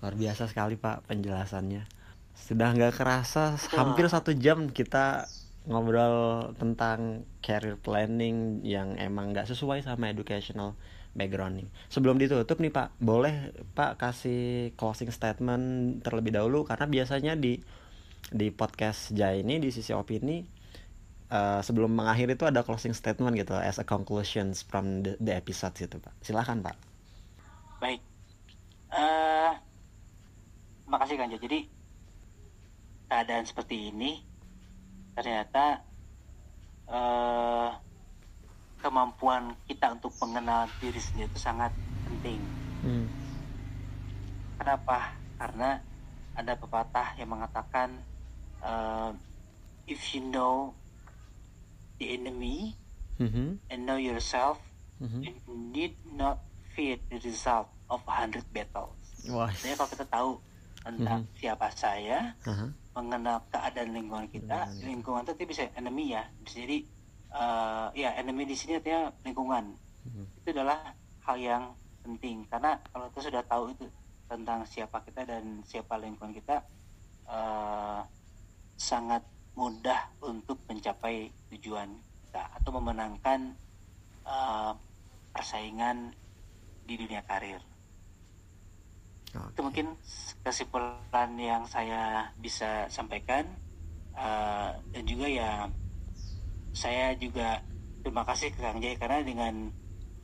[0.00, 1.84] luar biasa sekali Pak penjelasannya.
[2.32, 3.76] Sudah nggak kerasa Betul.
[3.76, 5.28] hampir satu jam kita
[5.68, 10.72] ngobrol tentang career planning yang emang nggak sesuai sama educational
[11.12, 11.68] background nih.
[11.92, 17.60] Sebelum ditutup nih Pak, boleh Pak kasih closing statement terlebih dahulu karena biasanya di
[18.32, 20.40] di podcast Jai ini di sisi opini
[21.30, 25.72] eh, sebelum mengakhiri itu ada closing statement gitu as a conclusions from the, the episode
[25.78, 26.12] gitu Pak.
[26.20, 26.76] Silahkan Pak.
[27.80, 28.00] baik
[28.92, 29.52] eh
[30.84, 31.58] makasih Jai jadi
[33.08, 34.20] keadaan seperti ini
[35.16, 35.80] ternyata
[36.90, 37.70] eh
[38.80, 41.72] kemampuan kita untuk mengenal diri sendiri itu sangat
[42.08, 42.40] penting
[42.80, 43.04] Hmm.
[44.56, 45.12] Kenapa?
[45.36, 45.76] Karena
[46.32, 47.92] ada pepatah yang mengatakan
[48.64, 49.12] uh,
[49.84, 50.72] if you know
[52.00, 52.74] the enemy
[53.20, 53.60] Mhm.
[53.68, 54.56] and know yourself,
[54.98, 55.20] Mhm.
[55.20, 56.40] you need not
[56.72, 58.96] fear the result of a hundred battles.
[59.28, 59.52] Wah.
[59.52, 60.30] Jadi kalau kita tahu
[60.80, 62.72] tentang siapa saya, Aha.
[62.96, 64.88] mengenal keadaan lingkungan kita, Lingkungan.
[64.88, 66.78] lingkungan itu bisa enemy ya, bisa jadi
[67.30, 69.76] uh, ya enemy di sini artinya lingkungan.
[70.08, 70.24] Mhm.
[70.40, 70.96] Itu adalah
[71.28, 71.64] hal yang
[72.00, 73.84] penting karena kalau kita sudah tahu itu
[74.24, 76.64] tentang siapa kita dan siapa lingkungan kita
[77.30, 78.00] eh,
[78.74, 79.22] sangat
[79.54, 81.90] mudah untuk mencapai tujuan
[82.30, 83.58] kita atau memenangkan
[84.22, 84.72] eh,
[85.34, 86.14] persaingan
[86.86, 87.62] di dunia karir.
[89.30, 89.62] Itu Oke.
[89.62, 89.94] mungkin
[90.42, 93.46] kesimpulan yang saya bisa sampaikan.
[94.14, 95.70] Eh, dan juga ya
[96.74, 97.62] saya juga
[98.02, 99.70] terima kasih ke Kang Jai karena dengan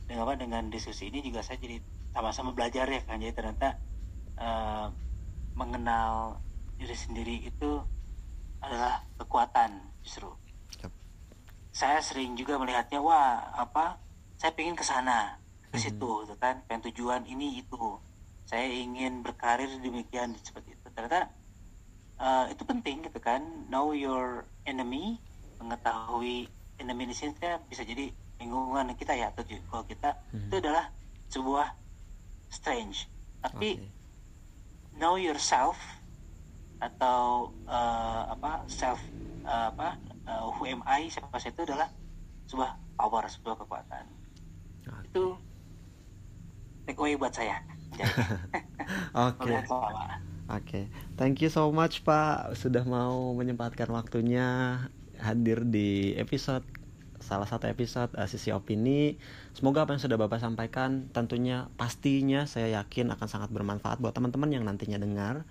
[0.06, 1.82] dengan apa dengan diskusi ini juga saya jadi
[2.14, 3.34] sama-sama belajar ya Kang Jai.
[3.34, 3.68] Ternyata
[4.38, 4.86] eh,
[5.54, 6.42] mengenal
[6.76, 7.82] diri sendiri itu
[8.66, 9.70] adalah kekuatan
[10.02, 10.30] justru
[10.82, 10.90] Yap.
[11.70, 14.02] saya sering juga melihatnya wah apa
[14.34, 15.38] saya pengen ke sana
[15.70, 15.82] ke Mhm.
[15.82, 17.78] situ gitu kan pengen tujuan ini itu
[18.46, 21.30] saya ingin berkarir demikian seperti itu ternyata
[22.16, 25.20] eh, itu penting gitu kan know your enemy
[25.60, 26.48] mengetahui
[26.80, 27.32] enemy di sini
[27.68, 28.08] bisa jadi
[28.40, 30.48] lingkungan kita ya atau kalau kita Mhm.
[30.48, 30.84] itu adalah
[31.28, 31.66] sebuah
[32.48, 33.08] strange
[33.40, 33.88] tapi Oke.
[34.96, 35.76] know yourself
[36.80, 39.00] atau eh, apa self
[39.44, 39.96] eh, apa
[40.28, 41.88] eh, who am I siapa saya itu adalah
[42.46, 44.04] sebuah power sebuah kekuatan
[44.86, 45.06] Oke.
[45.08, 45.24] itu
[46.86, 47.62] take away buat saya
[49.16, 49.56] Oke.
[50.46, 50.86] Oke,
[51.18, 54.78] thank you so much Pak sudah mau menyempatkan waktunya
[55.18, 56.62] hadir di episode
[57.18, 59.18] salah satu episode uh, sisi opini.
[59.56, 64.54] Semoga apa yang sudah Bapak sampaikan tentunya pastinya saya yakin akan sangat bermanfaat buat teman-teman
[64.54, 65.42] yang nantinya dengar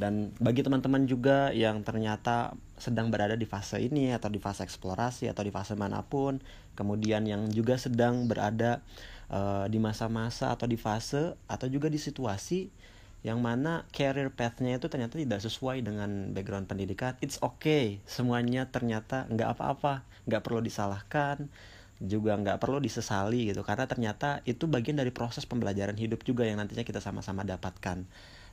[0.00, 5.28] dan bagi teman-teman juga yang ternyata sedang berada di fase ini atau di fase eksplorasi
[5.28, 6.40] atau di fase mana pun,
[6.72, 8.80] kemudian yang juga sedang berada
[9.28, 12.72] uh, di masa-masa atau di fase atau juga di situasi
[13.20, 18.00] yang mana career path-nya itu ternyata tidak sesuai dengan background pendidikan it's okay.
[18.08, 21.52] Semuanya ternyata nggak apa-apa nggak perlu disalahkan
[22.00, 23.60] juga nggak perlu disesali gitu.
[23.60, 28.08] Karena ternyata itu bagian dari proses pembelajaran hidup juga yang nantinya kita sama-sama dapatkan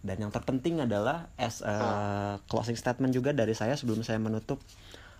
[0.05, 1.75] dan yang terpenting adalah as a
[2.45, 4.61] closing statement juga dari saya sebelum saya menutup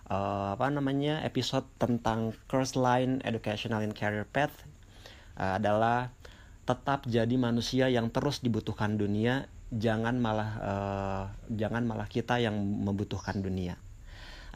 [0.08, 4.54] eh, apa namanya episode tentang course line educational and career path
[5.38, 6.14] eh, adalah
[6.68, 11.24] tetap jadi manusia yang terus dibutuhkan dunia jangan malah eh,
[11.56, 13.76] jangan malah kita yang membutuhkan dunia.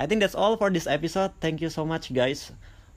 [0.00, 1.36] I think that's all for this episode.
[1.44, 2.48] Thank you so much guys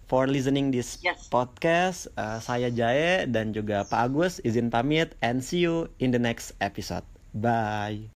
[0.08, 1.28] for listening this Yes.
[1.28, 2.08] podcast.
[2.16, 6.56] Eh, saya Jae dan juga Pak Agus izin pamit and see you in the next
[6.64, 7.04] episode
[7.36, 8.12] Bye.